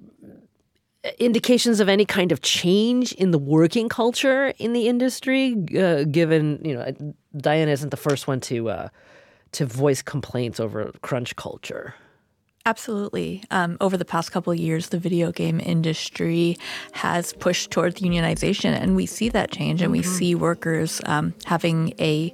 [1.18, 5.54] indications of any kind of change in the working culture in the industry?
[5.78, 8.88] Uh, given you know, Diana isn't the first one to uh,
[9.52, 11.94] to voice complaints over crunch culture.
[12.66, 13.42] Absolutely.
[13.50, 16.56] Um, over the past couple of years, the video game industry
[16.92, 21.92] has pushed towards unionization, and we see that change, and we see workers um, having
[22.00, 22.32] a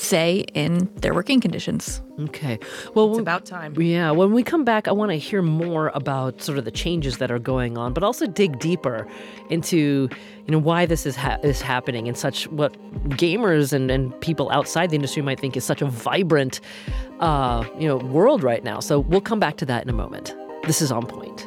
[0.00, 2.02] say in their working conditions.
[2.20, 2.58] Okay.
[2.94, 3.74] Well, It's about time.
[3.80, 7.18] Yeah, when we come back, I want to hear more about sort of the changes
[7.18, 9.06] that are going on, but also dig deeper
[9.50, 10.08] into
[10.46, 12.72] you know why this is ha- is happening and such what
[13.10, 16.60] gamers and, and people outside the industry might think is such a vibrant
[17.20, 18.80] uh, you know world right now.
[18.80, 20.34] So we'll come back to that in a moment.
[20.64, 21.46] This is on point.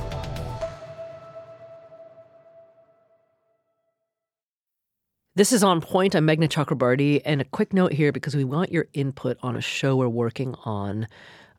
[5.33, 6.13] This is On Point.
[6.13, 7.21] I'm Meghna Chakrabarti.
[7.23, 10.55] And a quick note here because we want your input on a show we're working
[10.65, 11.07] on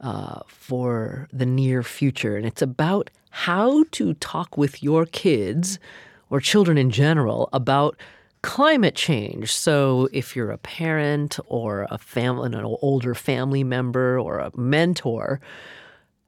[0.02, 2.36] uh, for the near future.
[2.36, 5.78] And it's about how to talk with your kids
[6.28, 7.96] or children in general about
[8.42, 9.50] climate change.
[9.50, 15.40] So if you're a parent or a family, an older family member or a mentor,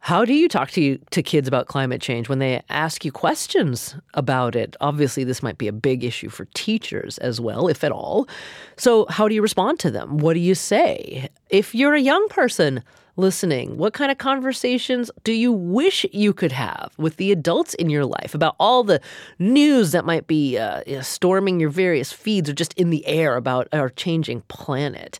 [0.04, 3.10] how do you talk to you, to kids about climate change when they ask you
[3.10, 4.76] questions about it?
[4.82, 8.28] Obviously, this might be a big issue for teachers as well, if at all.
[8.76, 10.18] So, how do you respond to them?
[10.18, 11.30] What do you say?
[11.48, 12.82] If you're a young person
[13.16, 17.88] listening, what kind of conversations do you wish you could have with the adults in
[17.88, 19.00] your life about all the
[19.38, 23.68] news that might be uh, storming your various feeds or just in the air about
[23.72, 25.18] our changing planet?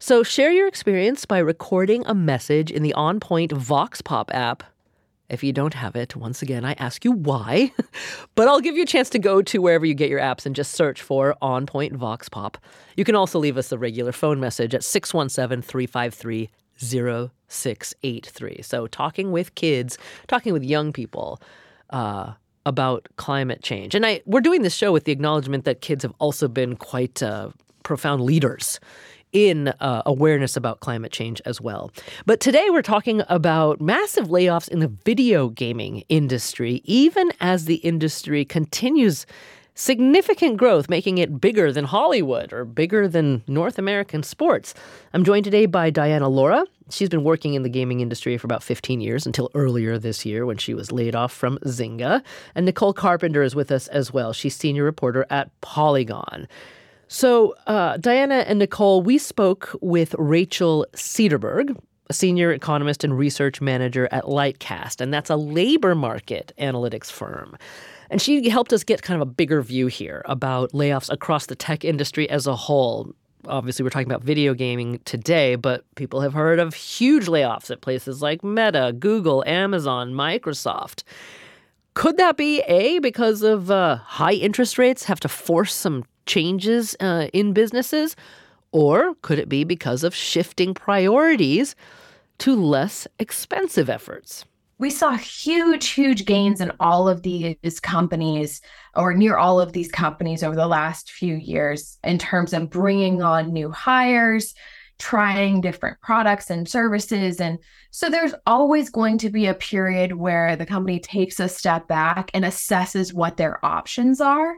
[0.00, 4.62] So share your experience by recording a message in the On Point Vox Pop app
[5.28, 7.72] If you don't have it, once again, I ask you why.
[8.36, 10.54] but I'll give you a chance to go to wherever you get your apps and
[10.54, 12.58] just search for On Point Vox Pop.
[12.96, 16.48] You can also leave us a regular phone message at 617 353
[17.48, 18.62] 0683.
[18.62, 21.42] So, talking with kids, talking with young people
[21.90, 22.34] uh,
[22.64, 23.96] about climate change.
[23.96, 27.20] And I, we're doing this show with the acknowledgement that kids have also been quite
[27.20, 27.50] uh,
[27.82, 28.78] profound leaders
[29.32, 31.90] in uh, awareness about climate change as well.
[32.26, 37.76] But today we're talking about massive layoffs in the video gaming industry, even as the
[37.76, 39.26] industry continues
[39.78, 44.74] significant growth, making it bigger than Hollywood or bigger than North American sports.
[45.14, 46.64] I'm joined today by Diana Laura.
[46.90, 50.46] She's been working in the gaming industry for about 15 years until earlier this year
[50.46, 52.22] when she was laid off from Zynga.
[52.56, 54.32] And Nicole Carpenter is with us as well.
[54.32, 56.48] She's senior reporter at Polygon.
[57.10, 61.74] So, uh, Diana and Nicole, we spoke with Rachel Sederberg,
[62.10, 67.56] a senior economist and research manager at Lightcast, and that's a labor market analytics firm.
[68.10, 71.56] And she helped us get kind of a bigger view here about layoffs across the
[71.56, 73.14] tech industry as a whole.
[73.46, 77.80] Obviously, we're talking about video gaming today, but people have heard of huge layoffs at
[77.80, 81.04] places like Meta, Google, Amazon, Microsoft.
[81.94, 86.94] Could that be A, because of uh, high interest rates have to force some changes
[87.00, 88.14] uh, in businesses?
[88.70, 91.74] Or could it be because of shifting priorities
[92.38, 94.44] to less expensive efforts?
[94.78, 98.60] we saw huge, huge gains in all of these companies,
[98.94, 103.20] or near all of these companies over the last few years, in terms of bringing
[103.20, 104.54] on new hires,
[104.98, 107.40] trying different products and services.
[107.40, 107.58] And
[107.90, 112.30] so there's always going to be a period where the company takes a step back
[112.34, 114.54] and assesses what their options are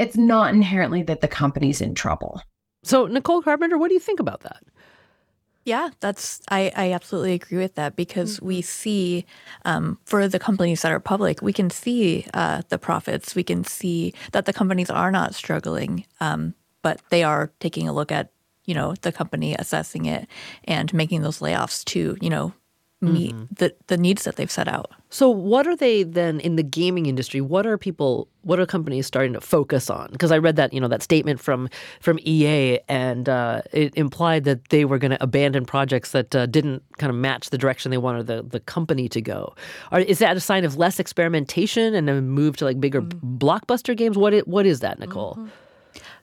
[0.00, 2.40] it's not inherently that the company's in trouble.
[2.82, 4.62] So, Nicole Carpenter, what do you think about that?
[5.66, 8.46] Yeah, that's I, I absolutely agree with that because mm-hmm.
[8.46, 9.26] we see
[9.66, 13.34] um, for the companies that are public, we can see uh, the profits.
[13.34, 17.92] We can see that the companies are not struggling, um, but they are taking a
[17.92, 18.32] look at
[18.64, 20.26] you know the company, assessing it,
[20.64, 22.54] and making those layoffs to you know
[23.00, 23.44] meet mm-hmm.
[23.56, 24.90] the the needs that they've set out.
[25.08, 27.40] So what are they then in the gaming industry?
[27.40, 30.08] What are people what are companies starting to focus on?
[30.12, 31.68] Because I read that, you know, that statement from
[32.00, 36.46] from EA and uh, it implied that they were going to abandon projects that uh,
[36.46, 39.54] didn't kind of match the direction they wanted the, the company to go.
[39.90, 43.38] Are, is that a sign of less experimentation and a move to like bigger mm-hmm.
[43.38, 44.18] blockbuster games?
[44.18, 45.34] What it, what is that, Nicole?
[45.34, 45.48] Mm-hmm.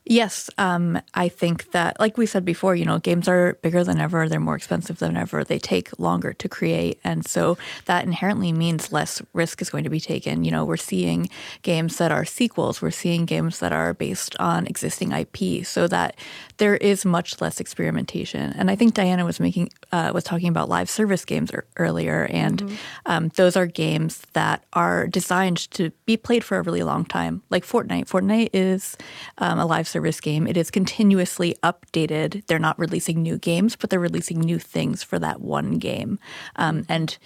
[0.10, 4.00] Yes, um, I think that, like we said before, you know, games are bigger than
[4.00, 4.30] ever.
[4.30, 5.44] They're more expensive than ever.
[5.44, 9.90] They take longer to create, and so that inherently means less risk is going to
[9.90, 10.46] be taken.
[10.46, 11.30] You know, we're seeing
[11.62, 12.82] games that are sequels.
[12.82, 16.16] We're seeing games that are based on existing IP, so that
[16.56, 18.54] there is much less experimentation.
[18.54, 22.30] And I think Diana was making uh, was talking about live service games er- earlier,
[22.32, 22.76] and mm-hmm.
[23.08, 27.42] um, those are games that are designed to be played for a really long time,
[27.50, 28.08] like Fortnite.
[28.08, 28.96] Fortnite is
[29.40, 30.46] um, a live service service game.
[30.46, 32.46] It is continuously updated.
[32.46, 36.20] They're not releasing new games, but they're releasing new things for that one game.
[36.56, 37.18] Um, and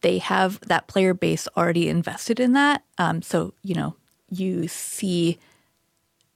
[0.00, 2.82] they have that player base already invested in that.
[2.98, 3.94] Um, so, you know,
[4.28, 5.38] you see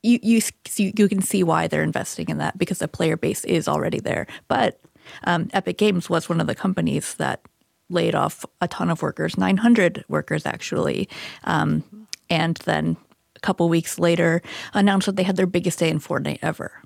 [0.05, 0.41] you you
[0.76, 4.28] you can see why they're investing in that because the player base is already there.
[4.47, 4.78] But
[5.24, 7.41] um, Epic Games was one of the companies that
[7.88, 11.09] laid off a ton of workers, 900 workers actually,
[11.43, 11.82] um,
[12.30, 12.97] and then
[13.43, 14.43] a couple weeks later
[14.74, 16.82] announced that they had their biggest day in Fortnite ever.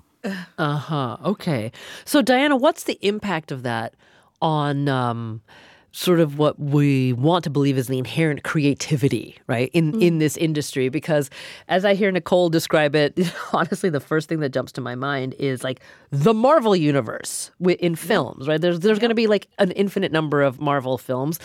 [0.57, 1.17] Uh huh.
[1.23, 1.71] Okay.
[2.05, 3.93] So, Diana, what's the impact of that
[4.41, 5.41] on um,
[5.91, 10.01] sort of what we want to believe is the inherent creativity, right, in, mm.
[10.01, 10.89] in this industry?
[10.89, 11.29] Because
[11.67, 13.19] as I hear Nicole describe it,
[13.53, 15.79] honestly, the first thing that jumps to my mind is like
[16.09, 18.59] the Marvel universe in films, right?
[18.59, 21.39] There's, there's going to be like an infinite number of Marvel films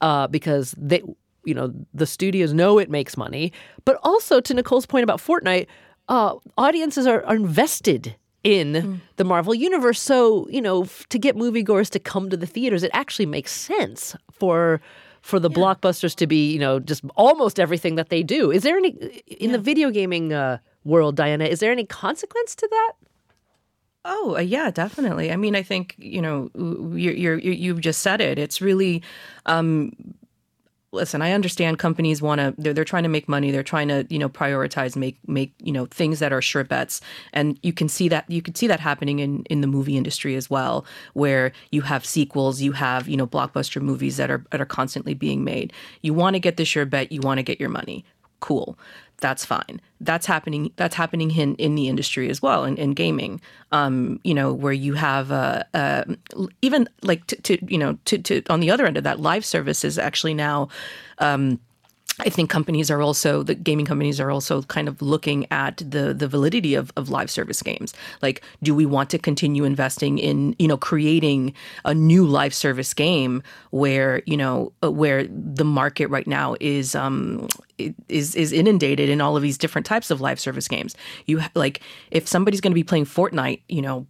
[0.00, 1.02] uh, because they
[1.46, 3.52] you know the studios know it makes money,
[3.84, 5.66] but also to Nicole's point about Fortnite,
[6.08, 9.00] uh, audiences are, are invested in mm.
[9.16, 10.00] the Marvel universe.
[10.00, 14.16] So you know to get moviegoers to come to the theaters, it actually makes sense
[14.30, 14.80] for
[15.22, 15.56] for the yeah.
[15.56, 18.50] blockbusters to be you know just almost everything that they do.
[18.50, 18.90] Is there any
[19.26, 19.56] in yeah.
[19.56, 21.44] the video gaming uh, world, Diana?
[21.44, 22.92] Is there any consequence to that?
[24.08, 25.32] Oh, uh, yeah, definitely.
[25.32, 26.48] I mean, I think you know,
[26.94, 28.38] you're, you're, you've just said it.
[28.38, 29.02] It's really
[29.46, 29.92] um,
[30.96, 34.06] listen, I understand companies want to they're, they're trying to make money, they're trying to,
[34.10, 37.00] you know, prioritize make make, you know, things that are sure bets.
[37.32, 40.34] And you can see that you can see that happening in in the movie industry
[40.34, 40.84] as well
[41.14, 45.14] where you have sequels, you have, you know, blockbuster movies that are that are constantly
[45.14, 45.72] being made.
[46.02, 48.04] You want to get the sure bet, you want to get your money.
[48.40, 48.78] Cool.
[49.18, 49.80] That's fine.
[50.00, 50.72] That's happening.
[50.76, 53.40] That's happening in, in the industry as well, in, in gaming.
[53.72, 56.04] Um, you know, where you have uh, uh,
[56.60, 59.44] even like to, to you know to, to on the other end of that, live
[59.44, 60.68] services actually now.
[61.18, 61.60] Um,
[62.20, 66.14] I think companies are also the gaming companies are also kind of looking at the
[66.14, 67.92] the validity of, of live service games.
[68.22, 71.52] Like, do we want to continue investing in you know creating
[71.84, 76.94] a new live service game where you know uh, where the market right now is
[76.94, 77.48] um
[78.08, 80.96] is is inundated in all of these different types of live service games.
[81.26, 84.06] You like if somebody's going to be playing Fortnite, you know,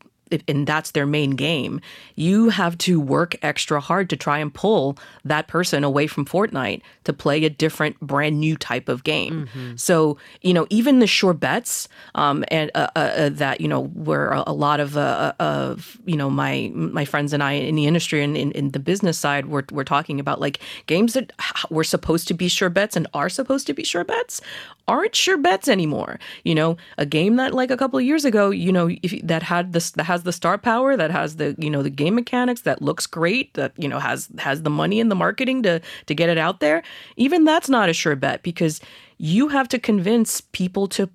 [0.48, 1.80] and that's their main game,
[2.14, 6.82] you have to work extra hard to try and pull that person away from Fortnite
[7.04, 9.48] to play a different, brand new type of game.
[9.48, 9.76] Mm-hmm.
[9.76, 13.84] So, you know, even the sure bets, um, and uh, uh, uh that you know,
[13.84, 17.52] where a, a lot of uh, uh, of you know my my friends and I
[17.52, 21.14] in the industry and in, in the business side, we're we're talking about like games
[21.14, 21.32] that
[21.70, 24.40] were supposed to be sure bets and are supposed to be sure bets
[24.88, 26.18] aren't sure bets anymore.
[26.44, 29.42] You know, a game that like a couple of years ago, you know, if that
[29.42, 32.62] had this that has the star power, that has the you know the game mechanics,
[32.62, 36.14] that looks great, that you know has has the money and the marketing to to
[36.14, 36.82] get it out there.
[37.16, 38.80] Even that's not a sure bet because
[39.18, 41.08] you have to convince people to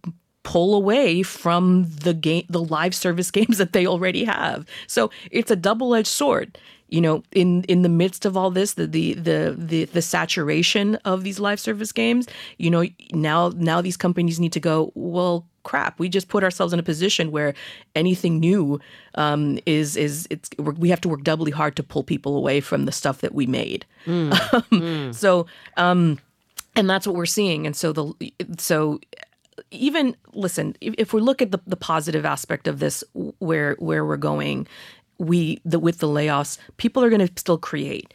[0.44, 4.66] pull away from the game the live service games that they already have.
[4.88, 6.58] So it's a double-edged sword
[6.92, 10.96] you know, in in the midst of all this, the the the the, the saturation
[11.06, 12.28] of these live service games,
[12.58, 14.92] you know, now now these companies need to go.
[14.94, 17.54] Well, crap, we just put ourselves in a position where
[17.96, 18.80] anything new
[19.16, 22.86] um, is is it's we have to work doubly hard to pull people away from
[22.86, 23.86] the stuff that we made.
[24.06, 24.32] Mm.
[24.72, 25.16] mm.
[25.16, 26.20] So, um,
[26.76, 27.66] and that's what we're seeing.
[27.66, 29.00] And so the so
[29.72, 33.04] even listen, if, if we look at the, the positive aspect of this,
[33.40, 34.68] where where we're going,
[35.22, 38.14] we the with the layoffs, people are going to still create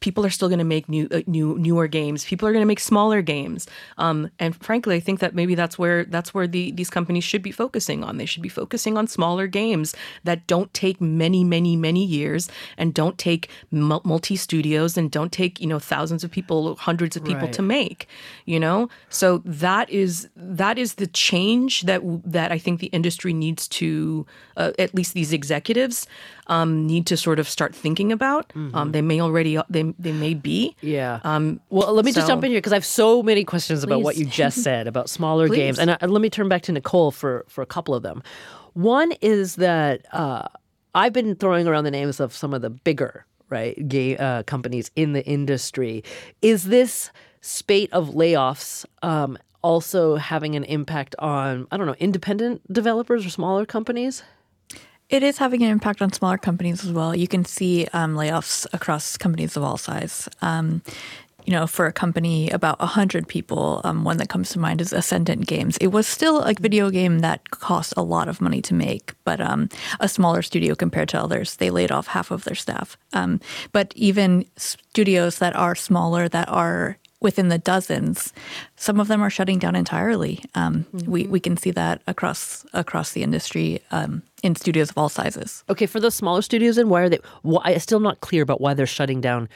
[0.00, 2.24] people are still going to make new uh, new newer games.
[2.24, 3.66] People are going to make smaller games.
[3.98, 7.42] Um, and frankly i think that maybe that's where that's where the these companies should
[7.42, 8.18] be focusing on.
[8.18, 9.94] They should be focusing on smaller games
[10.24, 15.60] that don't take many many many years and don't take multi studios and don't take
[15.60, 17.52] you know thousands of people hundreds of people right.
[17.52, 18.08] to make
[18.46, 18.88] you know?
[19.08, 24.24] So that is that is the change that that i think the industry needs to
[24.56, 26.06] uh, at least these executives
[26.48, 28.52] um, need to sort of start thinking about.
[28.54, 28.76] Um, mm-hmm.
[28.76, 30.76] Um, they may already they they may be.
[30.80, 31.20] Yeah.
[31.24, 33.80] Um, well, let me so, just jump in here because I have so many questions
[33.80, 33.84] please.
[33.84, 36.72] about what you just said about smaller games, and uh, let me turn back to
[36.72, 38.22] Nicole for for a couple of them.
[38.74, 40.48] One is that uh,
[40.94, 44.90] I've been throwing around the names of some of the bigger right gay uh, companies
[44.96, 46.04] in the industry.
[46.42, 52.70] Is this spate of layoffs um, also having an impact on I don't know independent
[52.72, 54.22] developers or smaller companies?
[55.08, 57.14] It is having an impact on smaller companies as well.
[57.14, 60.28] You can see um, layoffs across companies of all size.
[60.42, 60.82] Um,
[61.44, 64.92] you know, for a company about 100 people, um, one that comes to mind is
[64.92, 65.76] Ascendant Games.
[65.76, 69.40] It was still a video game that cost a lot of money to make, but
[69.40, 69.68] um,
[70.00, 71.54] a smaller studio compared to others.
[71.56, 72.98] They laid off half of their staff.
[73.12, 73.40] Um,
[73.70, 78.32] but even studios that are smaller, that are within the dozens,
[78.74, 80.44] some of them are shutting down entirely.
[80.54, 81.10] Um, mm-hmm.
[81.10, 85.64] We we can see that across across the industry um, in studios of all sizes.
[85.68, 87.18] Okay, for those smaller studios, and why are they?
[87.42, 89.48] Why, I'm still not clear about why they're shutting down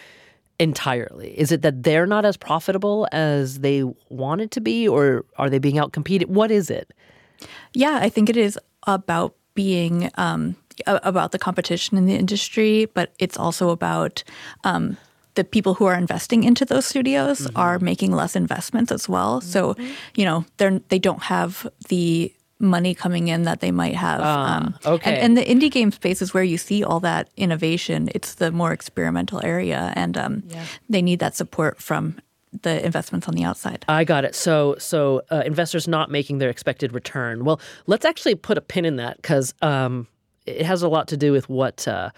[0.58, 1.38] entirely.
[1.38, 5.58] Is it that they're not as profitable as they wanted to be, or are they
[5.58, 6.26] being outcompeted?
[6.26, 6.92] What is it?
[7.72, 13.12] Yeah, I think it is about being um, about the competition in the industry, but
[13.18, 14.24] it's also about
[14.64, 14.96] um,
[15.34, 17.56] the people who are investing into those studios mm-hmm.
[17.56, 19.40] are making less investments as well.
[19.40, 19.50] Mm-hmm.
[19.50, 19.76] So,
[20.14, 24.20] you know, they're they don't have the money coming in that they might have.
[24.20, 25.14] Uh, um, okay.
[25.14, 28.10] And, and, the indie game space is where you see all that innovation.
[28.14, 30.64] It's the more experimental area, and um, yeah.
[30.88, 32.20] they need that support from
[32.62, 33.84] the investments on the outside.
[33.88, 34.34] I got it.
[34.34, 37.44] So, so uh, investors not making their expected return.
[37.44, 40.06] Well, let's actually put a pin in that because um,
[40.46, 41.86] it has a lot to do with what.
[41.86, 42.10] Uh,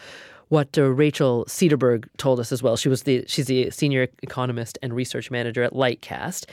[0.49, 2.77] what uh, Rachel Sederberg told us as well.
[2.77, 6.45] She was the she's the senior economist and research manager at Lightcast,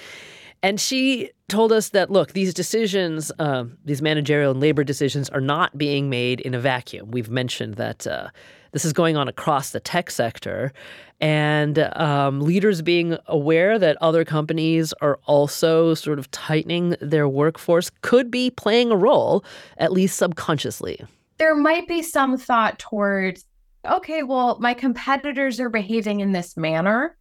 [0.62, 5.41] and she told us that look, these decisions, uh, these managerial and labor decisions, are
[5.41, 7.12] not being made in a vacuum.
[7.12, 8.30] We've mentioned that uh,
[8.72, 10.72] this is going on across the tech sector,
[11.20, 17.89] and um, leaders being aware that other companies are also sort of tightening their workforce
[18.01, 19.43] could be playing a role,
[19.78, 21.03] at least subconsciously.
[21.38, 23.45] There might be some thought towards
[23.89, 27.18] okay, well, my competitors are behaving in this manner.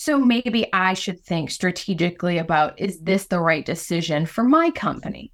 [0.00, 5.32] So maybe I should think strategically about is this the right decision for my company?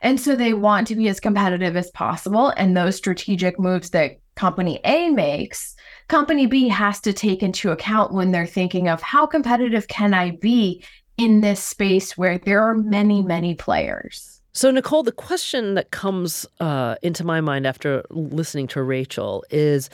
[0.00, 2.50] And so they want to be as competitive as possible.
[2.56, 5.74] And those strategic moves that company A makes,
[6.06, 10.36] company B has to take into account when they're thinking of how competitive can I
[10.36, 10.84] be
[11.16, 14.40] in this space where there are many, many players.
[14.52, 19.90] So, Nicole, the question that comes uh, into my mind after listening to Rachel is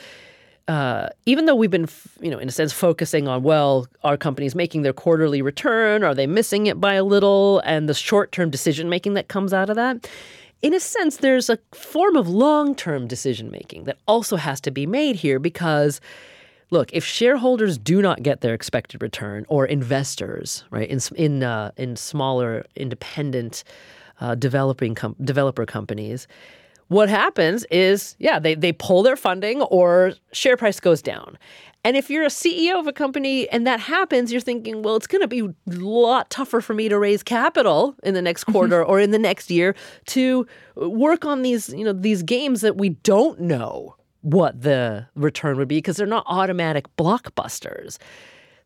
[0.69, 1.89] uh, even though we've been,
[2.21, 6.05] you know, in a sense, focusing on, well, are companies making their quarterly return?
[6.05, 7.61] Are they missing it by a little?
[7.65, 10.09] And the short term decision making that comes out of that.
[10.63, 14.71] In a sense, there's a form of long term decision making that also has to
[14.71, 16.01] be made here because
[16.71, 21.71] look, if shareholders do not get their expected return, or investors, right, in in uh,
[21.77, 23.63] in smaller independent
[24.21, 26.27] uh, developing com- developer companies,
[26.93, 31.38] what happens is, yeah, they, they pull their funding or share price goes down.
[31.84, 35.07] And if you're a CEO of a company and that happens, you're thinking, well, it's
[35.07, 38.53] going to be a lot tougher for me to raise capital in the next mm-hmm.
[38.53, 39.74] quarter or in the next year
[40.07, 45.57] to work on these, you know, these games that we don't know what the return
[45.57, 47.99] would be because they're not automatic blockbusters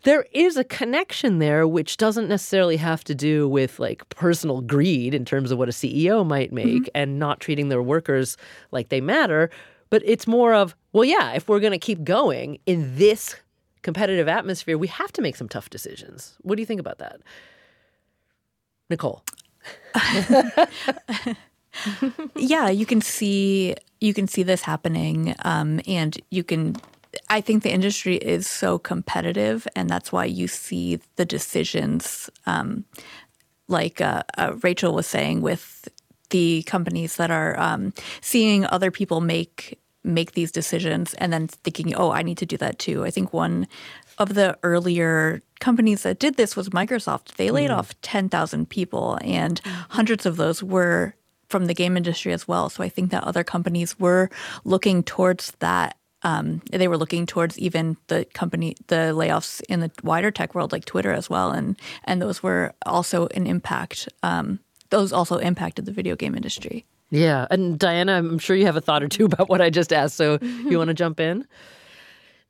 [0.03, 5.15] there is a connection there which doesn't necessarily have to do with like personal greed
[5.15, 6.91] in terms of what a CEO might make mm-hmm.
[6.95, 8.37] and not treating their workers
[8.71, 9.51] like they matter,
[9.91, 13.37] but it's more of, well, yeah, if we're going to keep going in this
[13.83, 16.37] competitive atmosphere, we have to make some tough decisions.
[16.43, 17.21] What do you think about that?
[18.91, 19.23] Nicole.
[22.37, 26.77] yeah, you can see you can see this happening, um, and you can
[27.29, 32.85] I think the industry is so competitive, and that's why you see the decisions, um,
[33.69, 35.89] like uh, uh, Rachel was saying, with
[36.31, 41.95] the companies that are um, seeing other people make make these decisions and then thinking,
[41.95, 43.67] "Oh, I need to do that too." I think one
[44.19, 47.35] of the earlier companies that did this was Microsoft.
[47.37, 47.77] They laid mm.
[47.77, 49.61] off ten thousand people, and
[49.91, 51.15] hundreds of those were
[51.49, 52.69] from the game industry as well.
[52.69, 54.31] So I think that other companies were
[54.65, 59.91] looking towards that um, they were looking towards even the company the layoffs in the
[60.03, 64.09] wider tech world like Twitter as well, and and those were also an impact.
[64.23, 64.61] Um,
[64.91, 66.87] those also impacted the video game industry.
[67.11, 69.93] Yeah, and Diana, I'm sure you have a thought or two about what I just
[69.93, 70.17] asked.
[70.17, 71.47] So you want to jump in?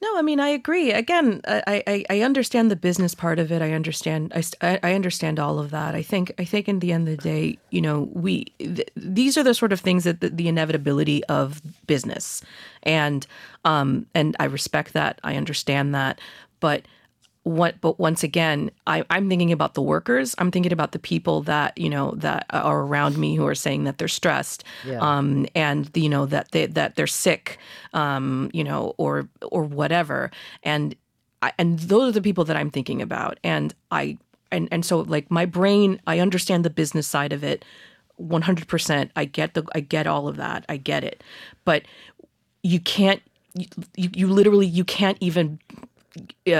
[0.03, 0.92] No, I mean I agree.
[0.92, 3.62] Again, I, I, I understand the business part of it.
[3.62, 5.94] I understand I, I understand all of that.
[5.94, 9.38] I think I think in the end of the day, you know, we th- these
[9.38, 12.42] are the sort of things that the, the inevitability of business,
[12.82, 13.26] and
[13.64, 15.18] um and I respect that.
[15.24, 16.20] I understand that,
[16.61, 16.82] but
[17.47, 20.34] what but once again I, i'm thinking about the workers.
[20.38, 23.84] I'm thinking about the people that you know that are around me who are saying
[23.84, 24.99] that they're stressed yeah.
[24.99, 27.59] um, and you know that they that they're sick
[27.92, 30.32] um, you know or or whatever.
[30.64, 30.97] And
[31.40, 33.38] I, and those are the people that i'm thinking about.
[33.44, 34.18] And i
[34.51, 37.64] and and so like my brain i understand the business side of it
[38.20, 40.64] 100% i get the i get all of that.
[40.68, 41.22] I get it.
[41.64, 41.84] But
[42.64, 43.22] you can't
[43.55, 45.61] you, you literally you can't even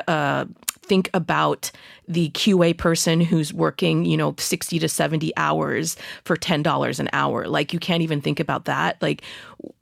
[0.07, 0.45] uh,
[0.87, 1.71] think about
[2.09, 7.47] the QA person who's working, you know, 60 to 70 hours for $10 an hour.
[7.49, 9.01] Like you can't even think about that.
[9.03, 9.23] Like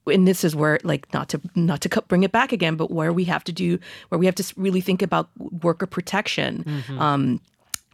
[0.07, 3.13] and this is where like not to not to bring it back again, but where
[3.13, 3.79] we have to do
[4.09, 5.31] where we have to really think about
[5.63, 6.65] worker protection.
[6.65, 7.01] Mm-hmm.
[7.01, 7.41] Um,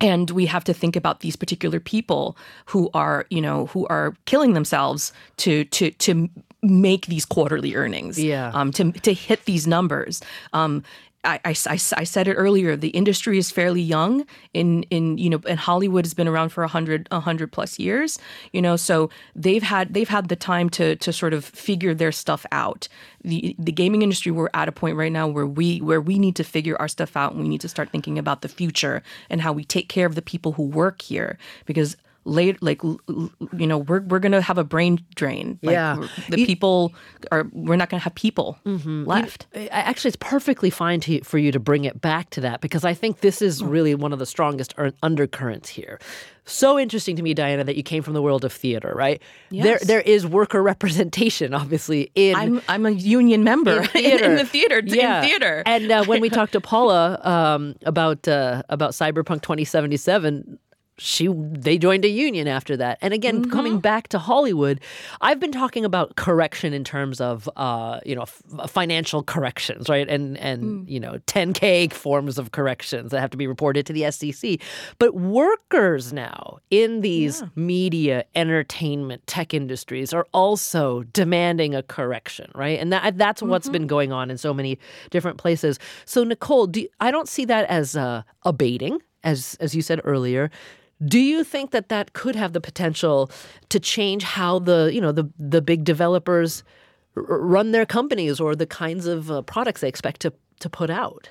[0.00, 2.36] and we have to think about these particular people
[2.66, 6.28] who are you know who are killing themselves to to to
[6.62, 10.82] make these quarterly earnings yeah um to to hit these numbers um
[11.22, 12.76] I, I, I, said it earlier.
[12.76, 14.24] The industry is fairly young.
[14.54, 17.78] In in you know, and Hollywood has been around for a hundred a hundred plus
[17.78, 18.18] years.
[18.52, 22.12] You know, so they've had they've had the time to to sort of figure their
[22.12, 22.88] stuff out.
[23.22, 26.36] The the gaming industry we're at a point right now where we where we need
[26.36, 29.42] to figure our stuff out and we need to start thinking about the future and
[29.42, 33.78] how we take care of the people who work here because late like you know
[33.78, 35.96] we're we're gonna have a brain drain like, yeah
[36.28, 36.92] the people
[37.32, 39.04] are we're not gonna have people mm-hmm.
[39.04, 42.60] left you, actually it's perfectly fine to, for you to bring it back to that
[42.60, 43.70] because i think this is mm.
[43.70, 45.98] really one of the strongest undercurrents here
[46.44, 49.64] so interesting to me diana that you came from the world of theater right yes.
[49.64, 54.24] there there is worker representation obviously in i'm, I'm a union member in, theater.
[54.24, 55.22] in the theater yeah.
[55.22, 60.58] in theater and uh, when we talked to paula um, about uh, about cyberpunk 2077
[61.00, 62.98] she they joined a union after that.
[63.00, 63.50] And again, mm-hmm.
[63.50, 64.80] coming back to Hollywood,
[65.22, 70.06] I've been talking about correction in terms of uh, you know f- financial corrections, right?
[70.08, 70.88] And and mm.
[70.88, 74.60] you know 10k forms of corrections that have to be reported to the SEC.
[74.98, 77.48] But workers now in these yeah.
[77.56, 82.78] media, entertainment, tech industries are also demanding a correction, right?
[82.78, 83.50] And that that's mm-hmm.
[83.50, 84.78] what's been going on in so many
[85.08, 85.78] different places.
[86.04, 90.50] So Nicole, do, I don't see that as uh, abating as as you said earlier
[91.04, 93.30] do you think that that could have the potential
[93.68, 96.62] to change how the you know the the big developers
[97.16, 100.90] r- run their companies or the kinds of uh, products they expect to to put
[100.90, 101.28] out?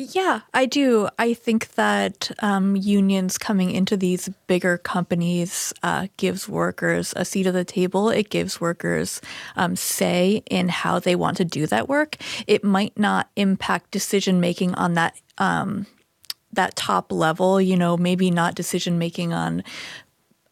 [0.00, 1.08] Yeah, I do.
[1.18, 7.48] I think that um, unions coming into these bigger companies uh, gives workers a seat
[7.48, 8.08] at the table.
[8.08, 9.20] It gives workers
[9.56, 12.16] um, say in how they want to do that work.
[12.46, 15.86] It might not impact decision making on that um,
[16.52, 17.60] that top level.
[17.60, 19.62] You know, maybe not decision making on.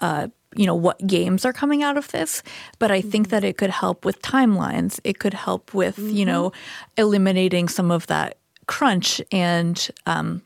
[0.01, 2.43] Uh, you know what games are coming out of this
[2.79, 6.51] but i think that it could help with timelines it could help with you know
[6.97, 10.43] eliminating some of that crunch and um,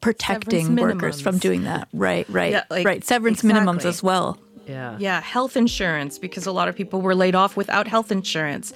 [0.00, 1.88] protecting Severance workers from doing that.
[1.92, 3.04] Right, right, Yeah, like, right.
[3.04, 4.38] Severance minimums as well.
[4.70, 4.96] Yeah.
[5.06, 8.66] Yeah, health insurance because a lot of people were laid off without health insurance.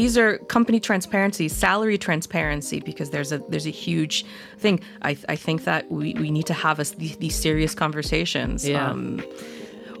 [0.00, 4.24] These are company transparency, salary transparency because there's a there's a huge
[4.62, 4.76] thing.
[5.10, 8.58] I I think that we, we need to have us these, these serious conversations.
[8.68, 8.90] Yeah.
[8.90, 9.22] Um,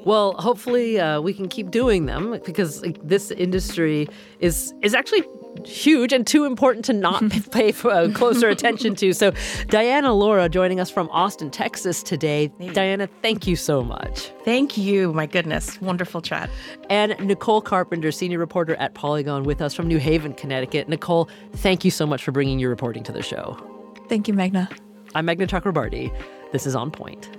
[0.04, 4.06] Well, hopefully uh, we can keep doing them because like, this industry
[4.38, 5.24] is is actually
[5.64, 9.12] huge and too important to not pay uh, closer attention to.
[9.12, 9.32] So,
[9.68, 12.48] Diana Laura joining us from Austin, Texas today.
[12.72, 14.30] Diana, thank you so much.
[14.44, 15.12] Thank you.
[15.12, 16.50] My goodness, wonderful chat.
[16.90, 20.88] And Nicole Carpenter, senior reporter at Polygon, with us from New Haven, Connecticut.
[20.88, 23.56] Nicole, thank you so much for bringing your reporting to the show.
[24.08, 24.70] Thank you, Meghna.
[25.14, 26.12] I'm Meghna Chakrabarti.
[26.52, 27.30] This is On Point.